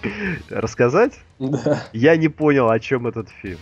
[0.48, 1.12] рассказать?
[1.38, 1.82] Да.
[1.92, 3.58] Я не понял, о чем этот фильм.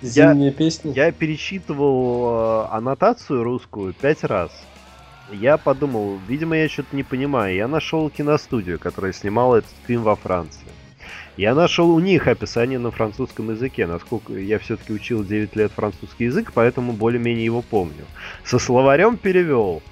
[0.00, 0.92] Я- Зимняя песня.
[0.92, 4.50] Я перечитывал э, аннотацию русскую пять раз.
[5.32, 7.54] Я подумал, видимо, я что-то не понимаю.
[7.54, 10.66] Я нашел киностудию, которая снимала этот фильм во Франции.
[11.38, 16.24] Я нашел у них описание на французском языке, насколько я все-таки учил 9 лет французский
[16.24, 18.04] язык, поэтому более-менее его помню.
[18.44, 19.82] Со словарем перевел,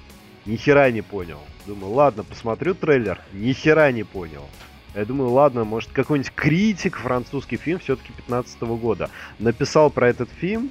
[0.45, 1.39] ни хера не понял.
[1.65, 4.47] Думаю, ладно, посмотрю трейлер, ни хера не понял.
[4.93, 10.69] Я думаю, ладно, может какой-нибудь критик французский фильм все-таки 15 года написал про этот фильм,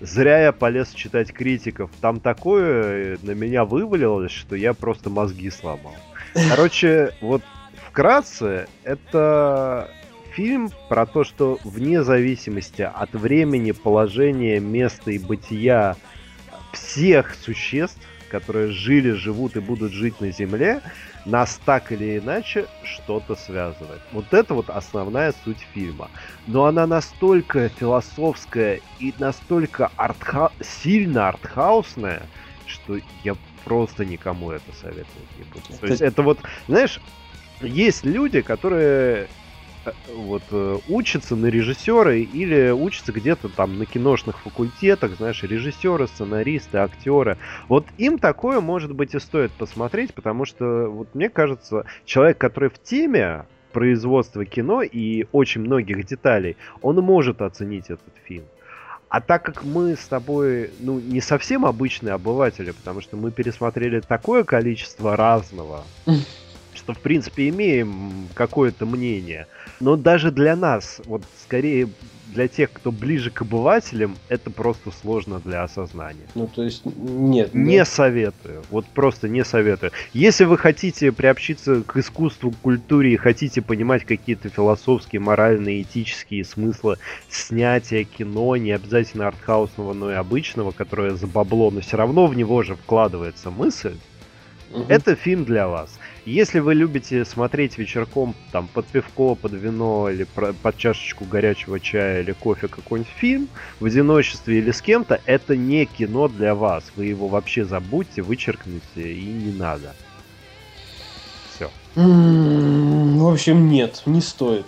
[0.00, 1.90] Зря я полез читать критиков.
[2.00, 5.94] Там такое э, на меня вывалилось, что я просто мозги сломал.
[6.50, 7.42] Короче, вот
[7.88, 9.88] вкратце, это
[10.32, 15.96] фильм про то, что вне зависимости от времени, положения, места и бытия
[16.72, 18.00] всех существ,
[18.34, 20.80] которые жили, живут и будут жить на Земле,
[21.24, 24.00] нас так или иначе что-то связывает.
[24.10, 26.10] Вот это вот основная суть фильма.
[26.48, 30.50] Но она настолько философская и настолько артха...
[30.60, 32.22] сильно артхаусная,
[32.66, 35.78] что я просто никому это советовать не буду.
[35.80, 37.00] То есть это вот, знаешь,
[37.60, 39.28] есть люди, которые
[40.08, 46.78] вот э, учатся на режиссера или учатся где-то там на киношных факультетах, знаешь, режиссеры, сценаристы,
[46.78, 47.36] актеры.
[47.68, 52.70] Вот им такое, может быть, и стоит посмотреть, потому что, вот мне кажется, человек, который
[52.70, 58.44] в теме производства кино и очень многих деталей, он может оценить этот фильм.
[59.08, 64.00] А так как мы с тобой, ну, не совсем обычные обыватели, потому что мы пересмотрели
[64.00, 65.84] такое количество разного,
[66.74, 69.46] что, в принципе, имеем какое-то мнение.
[69.80, 71.88] Но даже для нас, вот скорее
[72.34, 76.26] для тех, кто ближе к обывателям, это просто сложно для осознания.
[76.34, 77.54] Ну, то есть, нет.
[77.54, 77.88] Не нет.
[77.88, 78.62] советую.
[78.70, 79.92] Вот просто не советую.
[80.12, 86.44] Если вы хотите приобщиться к искусству, к культуре и хотите понимать какие-то философские, моральные, этические
[86.44, 92.26] смыслы снятия кино, не обязательно артхаусного, но и обычного, которое за бабло, но все равно
[92.26, 93.94] в него же вкладывается мысль,
[94.74, 94.86] Мгм.
[94.88, 95.98] это фильм для вас.
[96.24, 101.78] Если вы любите смотреть вечерком там под пивко, под вино или про- под чашечку горячего
[101.78, 106.90] чая или кофе какой-нибудь фильм в одиночестве или с кем-то, это не кино для вас.
[106.96, 109.94] Вы его вообще забудьте, вычеркните и не надо.
[111.54, 111.70] Все.
[111.94, 114.66] М, В общем, нет, не стоит.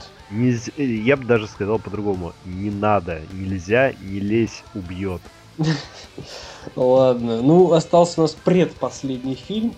[0.76, 2.32] Я бы даже сказал по-другому.
[2.44, 5.22] Не надо, нельзя, не лезь, убьет.
[6.76, 7.42] Ладно.
[7.42, 9.74] Ну, остался у нас предпоследний фильм,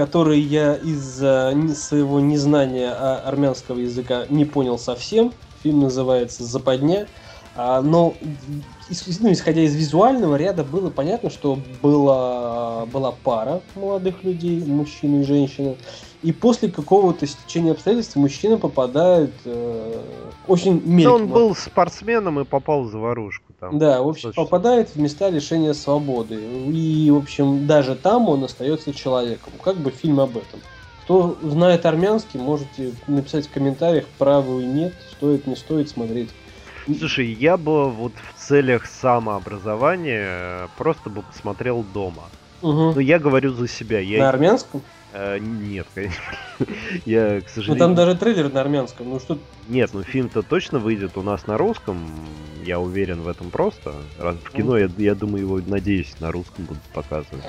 [0.00, 5.34] который я из-за не- своего незнания а- армянского языка не понял совсем.
[5.62, 7.06] Фильм называется «Западня».
[7.56, 14.62] А, но, ну, исходя из визуального ряда, было понятно, что была, была пара молодых людей,
[14.64, 15.74] мужчина и женщина.
[16.22, 20.00] И после какого-то стечения обстоятельств мужчина попадает э,
[20.46, 21.14] очень мельком.
[21.14, 23.78] он был спортсменом и попал в заварушку там.
[23.78, 24.44] Да, в общем, Достаточно.
[24.44, 26.34] попадает в места лишения свободы.
[26.34, 29.54] И, в общем, даже там он остается человеком.
[29.64, 30.60] Как бы фильм об этом.
[31.04, 36.28] Кто знает армянский, можете написать в комментариях, правы и нет, стоит, не стоит смотреть.
[36.98, 42.30] Слушай, я бы вот в целях самообразования э, просто бы посмотрел дома.
[42.62, 42.92] Мгм.
[42.94, 43.98] Ну, я говорю за себя.
[43.98, 44.28] На Я...
[44.28, 44.82] армянском?
[45.12, 46.22] Э, нет, конечно.
[47.04, 47.78] Я, к Ну сожалению...
[47.78, 49.08] там даже трейлер на армянском.
[49.10, 51.96] Ну что, Нет, ну фильм-то точно выйдет у нас на русском.
[52.64, 53.94] Я уверен в этом просто.
[54.18, 57.44] Раз в кино, я, я думаю, его, надеюсь, на русском будут показывать.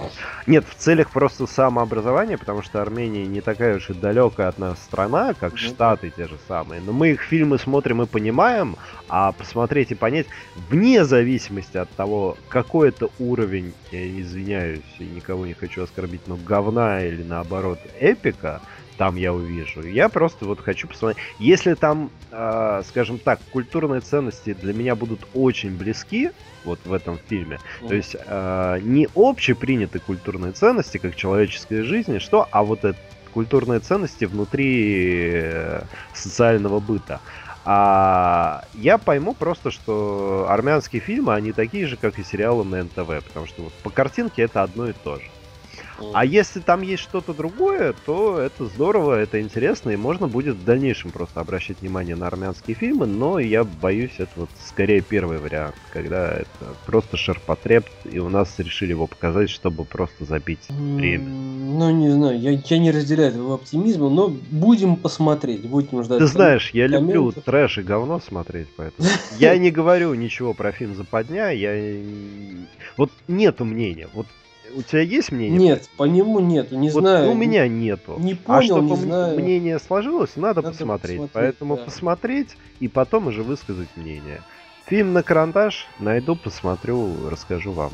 [0.46, 4.80] Нет, в целях просто самообразования, потому что Армения не такая уж и далекая от нас
[4.84, 5.58] страна, как Мгм.
[5.58, 6.80] Штаты те же самые.
[6.80, 8.78] Но мы их фильмы смотрим и понимаем,
[9.10, 10.28] а посмотреть и понять,
[10.70, 16.38] вне зависимости от того, какой это уровень, я извиняюсь, и никого не хочу оскорбить, но
[16.38, 18.62] говна или наоборот эпика,
[18.98, 19.82] там я увижу.
[19.84, 21.24] Я просто вот хочу посмотреть.
[21.40, 26.32] Если там, э, скажем так, культурные ценности для меня будут очень близки,
[26.64, 32.20] вот в этом фильме, то есть э, не общепринятые культурные ценности, как человеческая жизнь, и
[32.20, 33.00] что, а вот это
[33.34, 35.82] культурные ценности внутри э,
[36.14, 37.20] социального быта.
[37.64, 43.26] А я пойму просто, что армянские фильмы, они такие же, как и сериалы на НТВ,
[43.28, 45.26] потому что вот по картинке это одно и то же.
[46.14, 50.66] А если там есть что-то другое, то это здорово, это интересно, и можно будет в
[50.66, 55.76] дальнейшем просто обращать внимание на армянские фильмы, но я боюсь, это вот скорее первый вариант,
[55.92, 61.26] когда это просто ширпотреб, и у нас решили его показать, чтобы просто забить время.
[61.28, 66.20] Ну, не знаю, я, я не разделяю этого оптимизма, но будем посмотреть, будем ждать.
[66.20, 70.96] Ты знаешь, я люблю трэш и говно смотреть, поэтому я не говорю ничего про фильм
[70.96, 72.02] «Западня», я...
[72.98, 74.28] Вот нету мнения, вот
[74.76, 75.58] у тебя есть мнение?
[75.58, 77.32] Нет, по нему нету, не Вот знаю.
[77.32, 78.16] у меня нету.
[78.18, 79.40] Не а понял, чтобы не знаю.
[79.40, 81.18] мнение сложилось, надо, Надо посмотреть.
[81.22, 81.84] посмотреть, Поэтому да.
[81.84, 84.42] посмотреть и потом уже высказать мнение.
[84.86, 87.92] Фильм на карандаш найду, посмотрю, расскажу вам.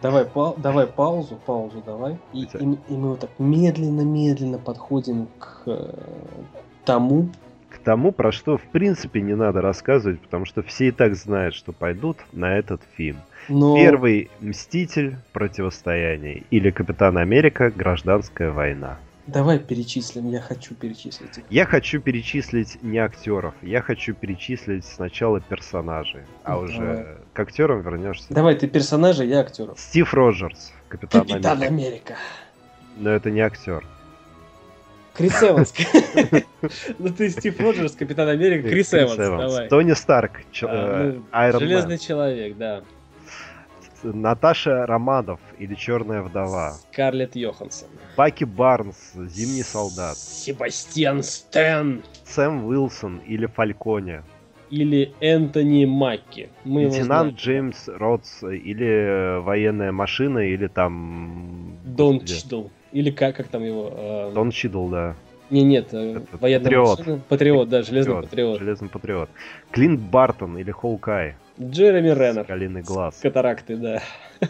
[0.00, 2.18] Давай, пау- давай паузу, паузу давай.
[2.32, 5.92] И, и и мы вот так медленно-медленно подходим к э,
[6.84, 7.30] тому,
[7.88, 11.72] тому, про что в принципе не надо рассказывать, потому что все и так знают, что
[11.72, 13.16] пойдут на этот фильм.
[13.48, 13.76] но...
[13.76, 18.98] Первый Мститель Противостояние или Капитан Америка Гражданская война.
[19.26, 21.40] Давай перечислим, я хочу перечислить.
[21.48, 26.64] Я хочу перечислить не актеров, я хочу перечислить сначала персонажей, а Давай.
[26.66, 28.26] уже к актерам вернешься.
[28.28, 29.80] Давай, ты персонажи, я актеров.
[29.80, 31.74] Стив Роджерс, Капитан, Капитан Америка.
[31.74, 32.16] Америка.
[32.98, 33.82] Но это не актер.
[35.18, 35.74] Крис Эванс.
[36.98, 39.68] Ну ты Стив Роджерс, Капитан Америка, Крис Эванс, давай.
[39.68, 42.82] Тони Старк, Ч- А, э, ну, Железный человек, да.
[44.02, 46.74] Наташа Романофф или Черная вдова.
[46.92, 47.88] Скарлетт Йоханссон.
[48.16, 50.16] Баки Барнс, Зимний солдат.
[50.16, 52.02] Себастьян Стэн.
[52.24, 54.22] Сэм Уилсон или Фалькон.
[54.70, 56.48] Или Энтони Макки.
[56.64, 57.34] Мы Лейтенант.
[57.36, 61.72] Джеймс Роудс или э, военная машина, или там...
[61.84, 62.66] Дон Чидл.
[62.92, 63.92] Или как, как там его?
[63.92, 65.14] э, Дон Чидл, да.
[65.50, 66.98] Не, нет, э, Это военная Патриот.
[66.98, 67.20] машина.
[67.28, 68.58] Патриот, да, железный патриот.
[68.58, 69.30] Железный патриот.
[69.70, 71.36] Клинт Бартон или Хоукай.
[71.60, 72.44] Джереми Реннер.
[72.44, 73.18] Калиный глаз.
[73.20, 74.02] Катаракты, да.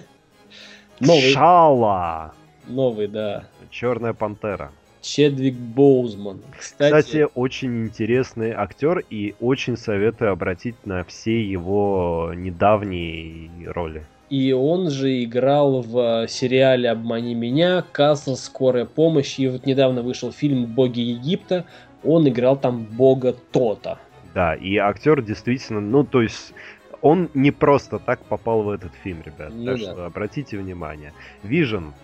[1.01, 2.33] Новый, Шала.
[2.67, 3.45] новый, да.
[3.71, 4.73] Черная пантера.
[5.01, 6.41] Чедвик Боузман.
[6.59, 14.05] Кстати, Кстати, очень интересный актер и очень советую обратить на все его недавние роли.
[14.31, 20.03] И он же играл в э, сериале «Обмани меня», «Касл», «Скорая помощь», и вот недавно
[20.03, 21.65] вышел фильм «Боги Египта»,
[22.05, 23.99] он играл там бога Тота.
[24.35, 26.53] Да, и актер действительно, ну, то есть,
[27.01, 29.53] он не просто так попал в этот фильм, ребят.
[29.53, 29.93] Ну так да.
[29.93, 31.13] что обратите внимание.
[31.43, 31.95] Вижен.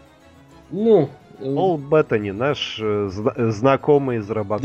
[0.70, 4.62] Ну, э, Пол Беттани, наш э, зна- знакомый из Робокопа.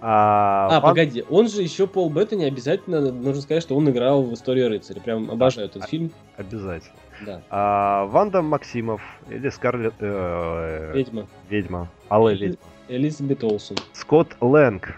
[0.00, 4.22] А, А, Ван- погоди, он же еще Пол Беттани обязательно, нужно сказать, что он играл
[4.22, 5.00] в «Историю рыцаря».
[5.00, 6.10] Прям обожаю этот фильм.
[6.36, 6.94] Обязательно.
[7.24, 7.42] Да.
[7.50, 9.94] А, Ванда Максимов или Скарлетт...
[10.00, 11.26] э, Ведьма.
[11.48, 11.88] ведьма.
[12.10, 12.58] Или- ведьма.
[12.88, 13.76] Элизабет Олсен.
[13.94, 14.96] Скотт Лэнг.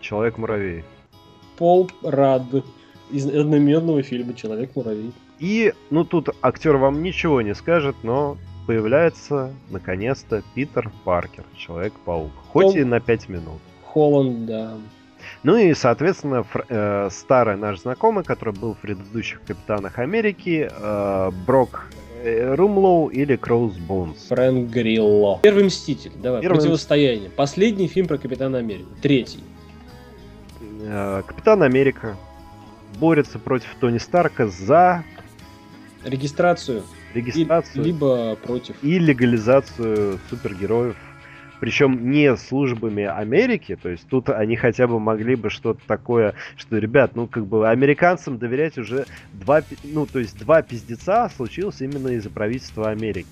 [0.00, 0.84] Человек-муравей.
[1.56, 2.42] Пол Рад.
[3.10, 5.12] Из одноименного фильма «Человек-муравей».
[5.38, 8.36] И, ну тут актер вам ничего не скажет, но
[8.66, 12.30] появляется наконец-то Питер Паркер, Человек-паук.
[12.52, 13.60] Хоть Том- и на 5 минут.
[13.94, 14.72] Холланд, да.
[15.42, 21.30] Ну и, соответственно, фр- э, старый наш знакомый, который был в предыдущих Капитанах Америки, э,
[21.46, 21.86] Брок
[22.22, 24.26] э, Румлоу или Кроуз Бонс.
[24.28, 25.38] Фрэнк Грилло.
[25.42, 27.30] Первый Мститель, давай, Первый противостояние.
[27.30, 28.90] Последний фильм про Капитана Америку.
[29.02, 29.42] Третий.
[30.82, 32.16] Э, Капитан Америка
[32.98, 35.04] борется против Тони Старка за
[36.04, 36.82] Регистрацию.
[37.14, 38.76] И- регистрацию либо против.
[38.82, 40.96] и легализацию супергероев.
[41.60, 46.78] Причем не службами Америки, то есть тут они хотя бы могли бы что-то такое, что,
[46.78, 52.08] ребят, ну как бы американцам доверять уже два, ну то есть два пиздеца случилось именно
[52.08, 53.28] из-за правительства Америки.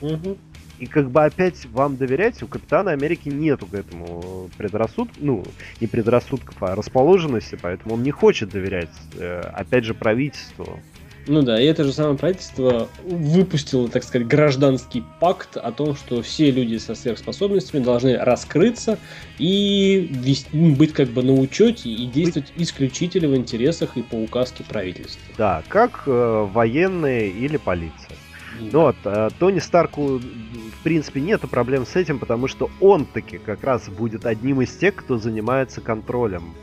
[0.00, 0.36] Мгм.
[0.78, 5.44] И как бы опять вам доверять, у Капитана Америки нету к этому предрассудков, ну,
[5.80, 10.80] не предрассудков, а расположенности, поэтому он не хочет доверять, э, опять же, правительству.
[11.28, 16.22] Ну да, и это же самое правительство выпустило, так сказать, гражданский пакт о том, что
[16.22, 18.98] все люди со сверхспособностями должны раскрыться
[19.38, 24.14] и вести, ну, быть как бы на учете и действовать исключительно в интересах и по
[24.14, 25.20] указке правительства.
[25.36, 28.16] Да, как э, военные или полиция.
[28.60, 33.36] Ну вот, э, Тони Старку, в принципе, нету проблем с этим, потому что он таки
[33.36, 36.54] как раз будет одним из тех, кто занимается контролем.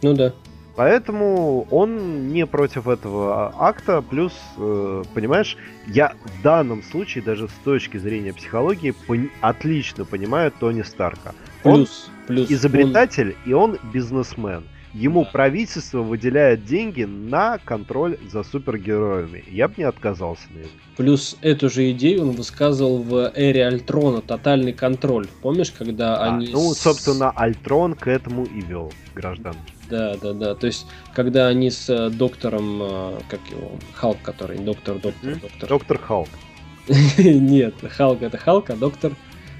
[0.00, 0.32] Ну да.
[0.74, 5.56] Поэтому он не против этого акта, плюс, э, понимаешь,
[5.86, 11.34] я в данном случае, даже с точки зрения психологии, пон- отлично понимаю Тони Старка.
[11.62, 13.50] Плюс, он плюс изобретатель он...
[13.50, 14.64] и он бизнесмен.
[14.94, 19.42] Ему правительство выделяет деньги на контроль за супергероями.
[19.50, 20.68] Я бы не отказался на это.
[20.96, 25.26] Плюс эту же идею он высказывал в эре Альтрона «Тотальный контроль».
[25.40, 26.48] Помнишь, когда а, они...
[26.48, 29.72] Ну, собственно, Альтрон к этому и вел гражданки.
[29.88, 30.54] Да, да, да.
[30.54, 35.40] То есть, когда они с э, доктором, э, как его, Халк, который, доктор, доктор, mm-hmm.
[35.40, 35.68] доктор.
[35.68, 36.28] Доктор Халк.
[37.18, 39.12] Нет, Халк это Халк, а доктор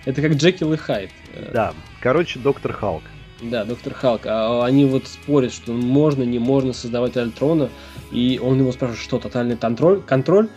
[0.04, 1.10] это как Джекил и Хайд.
[1.52, 3.02] Да, короче, доктор Халк.
[3.42, 4.22] Да, доктор Халк.
[4.26, 7.70] А они вот спорят, что можно, не можно создавать Альтрона.
[8.12, 10.00] И он его спрашивает, что тотальный контроль?
[10.00, 10.48] контроль?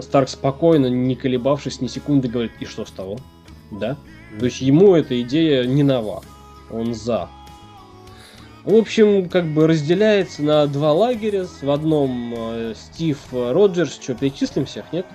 [0.00, 3.18] Старк спокойно, не колебавшись ни секунды, говорит, и что с того?
[3.70, 3.96] Да?
[4.38, 6.22] То есть ему эта идея не нова.
[6.70, 7.28] Он за.
[8.64, 11.46] В общем, как бы разделяется на два лагеря.
[11.62, 13.94] В одном э, Стив Роджерс.
[13.94, 15.06] Что, перечислим всех, нет?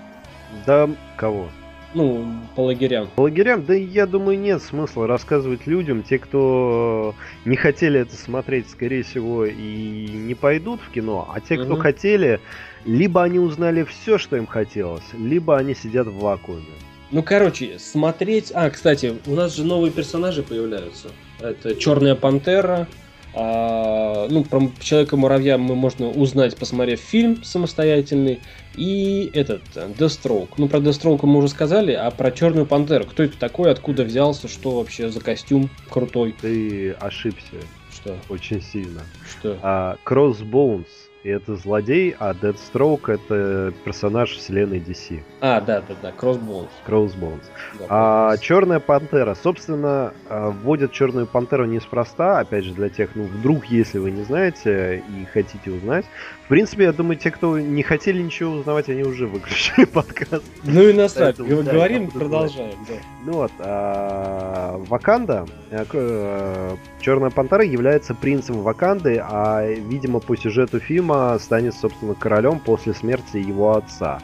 [0.66, 1.50] Да, кого?
[1.94, 2.26] Ну,
[2.56, 3.10] по лагерям.
[3.16, 6.04] По лагерям, да я думаю, нет смысла рассказывать людям.
[6.04, 7.14] Те, кто
[7.46, 11.30] не хотели это смотреть, скорее всего, и не пойдут в кино.
[11.34, 11.82] А те, кто угу.
[11.82, 12.40] хотели,
[12.86, 16.64] либо они узнали все, что им хотелось, либо они сидят в вакууме.
[17.12, 18.52] Ну, короче, смотреть...
[18.56, 21.10] А, кстати, у нас же новые персонажи появляются.
[21.40, 22.88] Это Черная Пантера,
[23.36, 28.40] а, ну, про Человека-муравья мы можно узнать, посмотрев фильм самостоятельный.
[28.76, 30.50] И этот, Deathstroke.
[30.58, 33.06] Ну, про Deathstroke мы уже сказали, а про Черную Пантеру.
[33.06, 36.36] Кто это такой, откуда взялся, что вообще за костюм крутой?
[36.40, 37.58] Ты ошибся.
[37.92, 38.16] Что?
[38.30, 39.02] Очень сильно.
[39.30, 39.58] Что?
[39.62, 40.88] А, Crossbones
[41.24, 45.22] и это злодей, а Deathstroke это персонаж вселенной DC.
[45.40, 46.70] А, да, да, да, Crossbones.
[46.86, 47.44] Crossbones.
[47.80, 53.24] Да, а Черная Пантера, собственно, а, вводят Черную Пантеру неспроста, опять же, для тех, ну,
[53.24, 56.06] вдруг, если вы не знаете и хотите узнать.
[56.46, 60.44] В принципе, я думаю, те, кто не хотели ничего узнавать, они уже выключили подкаст.
[60.64, 62.96] Ну и насрать, говорим, продолжаем, да.
[63.26, 70.80] Ну вот, а, Ваканда, э, э, Черная Пантера является принцем Ваканды, а, видимо, по сюжету
[70.82, 74.22] фильма станет, собственно, королем после смерти его отца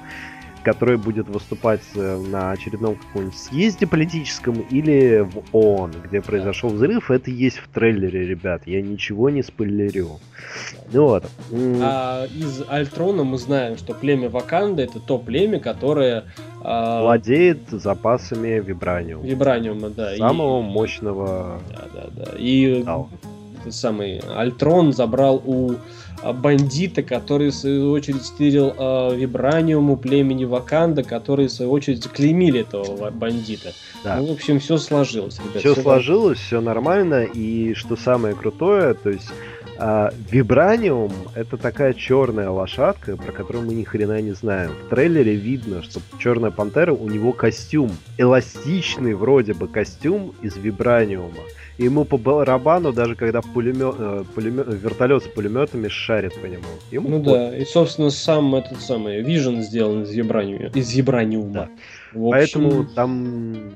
[0.64, 7.12] который будет выступать э, на очередном каком-нибудь съезде политическом или в ООН, где произошел взрыв.
[7.12, 8.64] Это есть в трейлере, ребят.
[8.66, 10.20] Я ничего не спойлерю.
[10.92, 11.26] Ну вот.
[11.82, 16.26] А из Альтрона мы знаем, что племя Ваканда это то племя, которое
[16.62, 17.02] а...
[17.02, 19.26] владеет запасами вибраниума.
[19.26, 20.16] Вибраниума, да.
[20.18, 20.64] Самого и...
[20.64, 21.62] мощного.
[21.70, 22.32] Да, да, да.
[22.38, 22.84] И
[23.72, 25.76] самый Альтрон забрал у
[26.22, 31.72] а, бандита, который, в свою очередь, стырил э, вибраниум у племени Ваканда, которые, в свою
[31.72, 33.74] очередь, клеймили этого бандита.
[34.04, 34.18] Да.
[34.18, 35.60] Ну, в общем, все сложилось, ребят.
[35.60, 39.30] Все, все сложилось, все нормально, и что самое крутое, то есть
[39.80, 44.72] а, Вибраниум это такая черная лошадка, про которую мы ни хрена не знаем.
[44.86, 47.92] В трейлере видно, что Черная Пантера у него костюм.
[48.18, 51.40] Эластичный вроде бы костюм из вибраниума.
[51.78, 56.66] И ему по барабану, даже когда пулемет, э, пулемет, вертолет с пулеметами шарит по нему.
[56.92, 57.34] Ему ну под...
[57.34, 60.72] да, и собственно сам этот самый Vision сделан из вибраниума.
[60.74, 61.54] Из вибраниума.
[61.54, 61.70] Да.
[62.12, 62.32] общем...
[62.32, 63.76] Поэтому там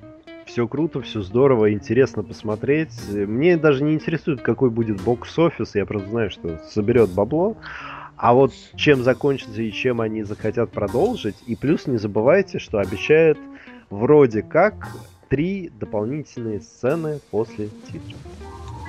[0.54, 2.92] все круто, все здорово, интересно посмотреть.
[3.10, 7.58] Мне даже не интересует, какой будет бокс-офис, я просто знаю, что соберет бабло.
[8.18, 11.38] А вот чем закончится и чем они захотят продолжить.
[11.48, 13.40] И плюс не забывайте, что обещают
[13.90, 14.90] вроде как
[15.28, 18.20] три дополнительные сцены после титров.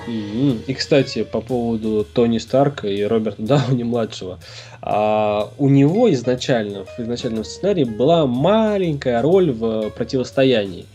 [0.07, 4.37] И, кстати, по поводу Тони Старка и Роберта Дауни младшего,
[4.83, 10.85] а, у него изначально в изначальном сценарии была маленькая роль в противостоянии.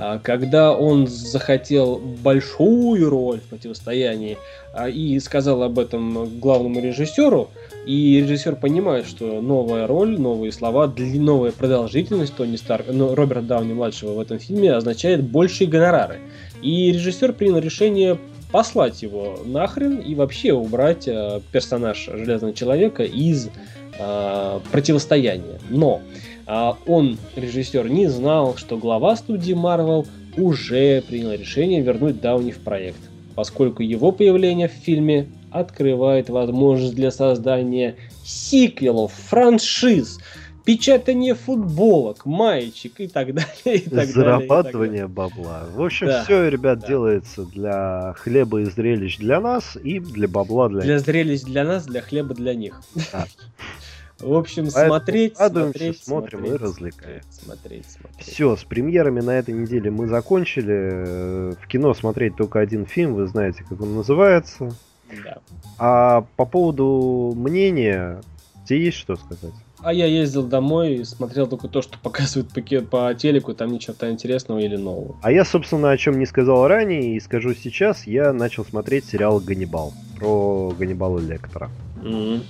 [0.00, 4.38] А, когда он захотел большую роль в противостоянии
[4.72, 7.50] а, и сказал об этом главному режиссеру,
[7.84, 13.72] и режиссер понимает, что новая роль, новые слова, новая продолжительность Тони Старка, ну, Роберта Дауни
[13.72, 16.20] младшего в этом фильме означает большие гонорары.
[16.62, 18.18] И режиссер принял решение
[18.52, 23.48] послать его нахрен и вообще убрать э, персонаж Железного Человека из
[23.98, 25.58] э, противостояния.
[25.68, 32.52] Но э, он, режиссер, не знал, что глава студии Marvel уже принял решение вернуть Дауни
[32.52, 33.00] в проект,
[33.34, 40.18] поскольку его появление в фильме открывает возможность для создания сиквелов, франшиз,
[40.64, 43.78] печатание футболок, маечек и так далее.
[43.80, 45.06] И так Зарабатывание далее, и так далее.
[45.08, 45.62] бабла.
[45.74, 46.86] В общем, да, все, ребят, да.
[46.86, 51.84] делается для хлеба и зрелищ для нас и для бабла для Для зрелищ для нас,
[51.84, 52.82] для хлеба для них.
[53.12, 53.26] Да.
[54.20, 57.22] В общем, Поэтому смотреть, смотреть, смотрим смотреть, и развлекаем.
[57.30, 58.26] Смотреть, смотреть.
[58.26, 61.54] Все, с премьерами на этой неделе мы закончили.
[61.54, 64.74] В кино смотреть только один фильм, вы знаете, как он называется.
[65.24, 65.38] Да.
[65.78, 68.20] А по поводу мнения,
[68.66, 69.54] тебе есть что сказать?
[69.80, 73.78] А я ездил домой и смотрел только то, что показывают пакет по телеку, там ни
[73.78, 75.16] черта интересного или нового.
[75.22, 79.38] А я, собственно, о чем не сказал ранее и скажу сейчас, я начал смотреть сериал
[79.38, 81.70] «Ганнибал» про Ганнибала Лектора.
[82.02, 82.42] Mm-hmm.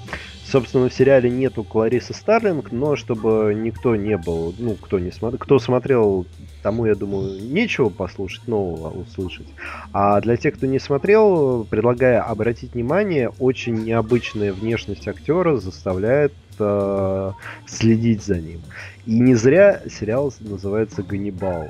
[0.50, 5.38] Собственно, в сериале нету Кларисы Старлинг, но чтобы никто не был, ну, кто не смотрел,
[5.38, 6.26] кто смотрел,
[6.62, 9.46] тому, я думаю, нечего послушать, нового услышать.
[9.92, 17.32] А для тех, кто не смотрел, предлагаю обратить внимание, очень необычная внешность актера заставляет э,
[17.66, 18.62] следить за ним.
[19.04, 21.68] И не зря сериал называется «Ганнибал».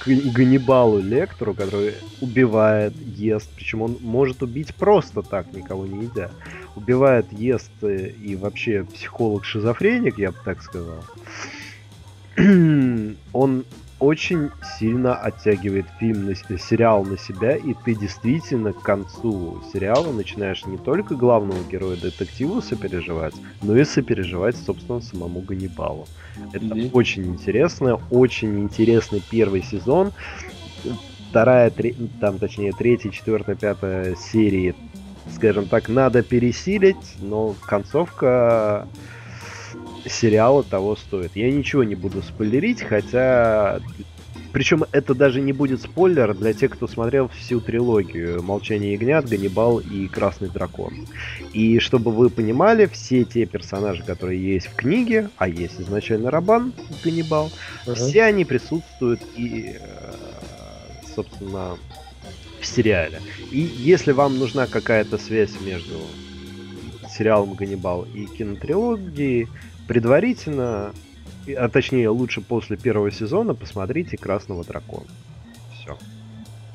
[0.00, 6.30] К Ганнибалу Лектору, который убивает, ест, причем он может убить просто так, никого не едя.
[6.78, 11.04] Убивает, ест э, и вообще психолог-шизофреник, я бы так сказал.
[13.32, 13.64] он
[13.98, 20.64] очень сильно оттягивает фильм, на, сериал на себя, и ты действительно к концу сериала начинаешь
[20.66, 26.06] не только главного героя детективу сопереживать, но и сопереживать, собственно, самому Ганнибалу.
[26.52, 26.90] Это mm-hmm.
[26.92, 30.12] очень интересно, очень интересный первый сезон.
[31.30, 34.76] Вторая, три, там, точнее, третья, четвертая, пятая серии,
[35.34, 38.86] скажем так, надо пересилить, но концовка
[40.06, 41.32] сериала того стоит.
[41.34, 43.80] Я ничего не буду спойлерить, хотя...
[44.50, 49.78] Причем это даже не будет спойлер для тех, кто смотрел всю трилогию «Молчание ягнят», «Ганнибал»
[49.78, 51.06] и «Красный дракон».
[51.52, 56.72] И чтобы вы понимали, все те персонажи, которые есть в книге, а есть изначально Рабан,
[57.04, 57.52] Ганнибал,
[57.84, 57.94] uh-huh.
[57.94, 60.14] все они присутствуют и, э,
[61.14, 61.76] собственно,
[62.68, 63.20] сериале.
[63.50, 66.00] И если вам нужна какая-то связь между
[67.10, 69.48] сериалом Ганнибал и кинотрилогией,
[69.86, 70.92] предварительно,
[71.56, 75.06] а точнее лучше после первого сезона посмотрите Красного дракона.
[75.74, 75.96] Все.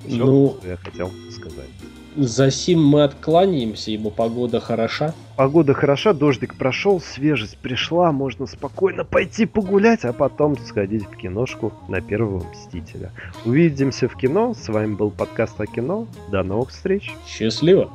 [0.05, 1.69] Все, ну, что я хотел сказать.
[2.15, 5.13] За сим мы откланяемся, ибо погода хороша.
[5.35, 11.73] Погода хороша, дождик прошел, свежесть пришла, можно спокойно пойти погулять, а потом сходить в киношку
[11.87, 13.11] на первого Мстителя.
[13.45, 14.53] Увидимся в кино.
[14.53, 16.07] С вами был подкаст о кино.
[16.29, 17.11] До новых встреч.
[17.27, 17.91] Счастливо.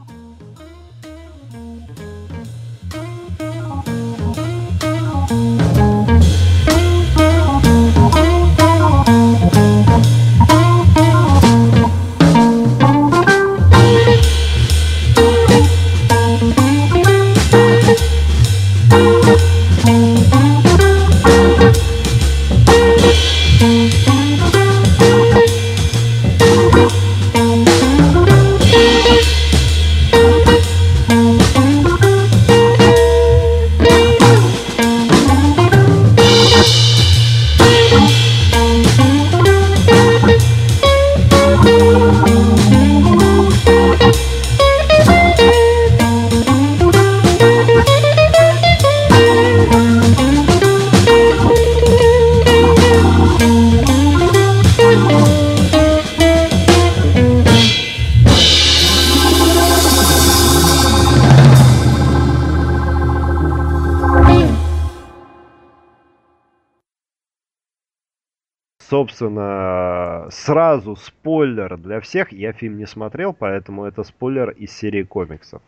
[69.19, 72.33] Собственно, сразу спойлер для всех.
[72.33, 75.61] Я фильм не смотрел, поэтому это спойлер из серии комиксов.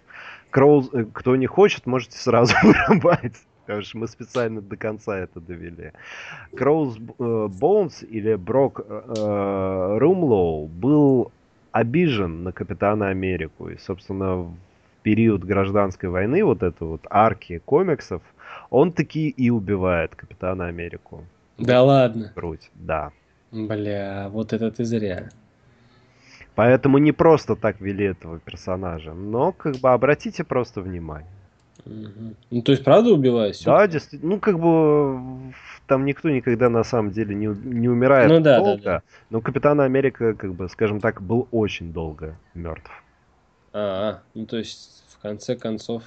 [0.51, 3.35] Кроуз, э, кто не хочет, можете сразу вырубать.
[3.67, 5.93] Потому что мы специально до конца это довели.
[6.57, 11.31] Кроуз Боунс или Брок э, Румлоу был
[11.73, 13.69] обижен на Капитана Америку.
[13.69, 14.55] И, собственно, в
[15.03, 18.23] период гражданской войны, вот это вот арки комиксов,
[18.71, 21.25] он таки и убивает Капитана Америку.
[21.59, 22.33] Да ладно.
[22.35, 23.13] Грудь, да.
[23.53, 25.31] Бля, вот это ты зря.
[26.55, 31.31] Поэтому не просто так вели этого персонажа, но как бы обратите просто внимание.
[31.87, 32.35] Угу.
[32.51, 33.57] Ну, то есть, правда убивает?
[33.65, 34.35] Да, действительно.
[34.35, 35.53] Ну, как бы
[35.87, 38.83] там никто никогда на самом деле не, не умирает ну, да, долго.
[38.83, 39.03] Да, да.
[39.31, 42.91] Но Капитан Америка, как бы, скажем так, был очень долго мертв.
[43.73, 46.03] А, ну то есть, в конце концов.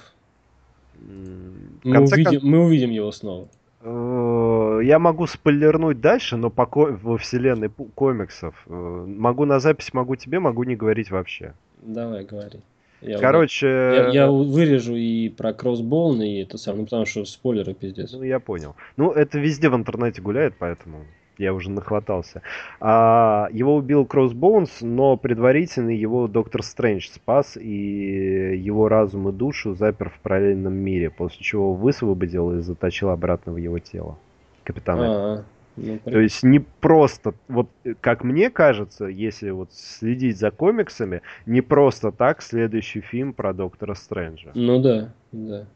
[0.94, 2.50] В мы, увидим, кон...
[2.50, 3.48] мы увидим его снова.
[3.84, 8.54] Э, я могу спойлернуть дальше, но по во вселенной комиксов.
[8.66, 8.70] Э,
[9.06, 11.52] могу на запись, могу тебе, могу не говорить вообще.
[11.82, 12.60] Давай, говори.
[13.02, 13.66] Я Короче...
[13.66, 18.12] Я, я вырежу и про кроссболн, и это самое, ну, потому что спойлеры пиздец.
[18.12, 18.74] Ну, я понял.
[18.96, 21.04] Ну, это везде в интернете гуляет, поэтому
[21.38, 22.42] я уже нахватался.
[22.80, 29.74] А, его убил Кроссбоунс, но предварительно его Доктор Стрэндж спас и его разум и душу
[29.74, 34.16] запер в параллельном мире, после чего высвободил и заточил обратно в его тело.
[34.64, 35.04] Капитана.
[35.06, 35.44] А-а.
[35.76, 37.68] Ну, То есть не просто, вот
[38.00, 43.94] как мне кажется, если вот следить за комиксами, не просто так следующий фильм про Доктора
[43.94, 44.50] Стрэнджа.
[44.54, 45.66] Ну да, да.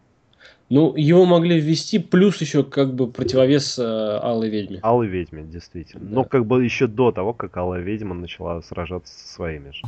[0.71, 3.83] Ну, его могли ввести, плюс еще как бы противовес э,
[4.23, 4.81] Алой Ведьме.
[4.83, 6.05] Алой Ведьме, действительно.
[6.05, 6.15] Да.
[6.17, 9.81] Но как бы еще до того, как Алая Ведьма начала сражаться со своими же.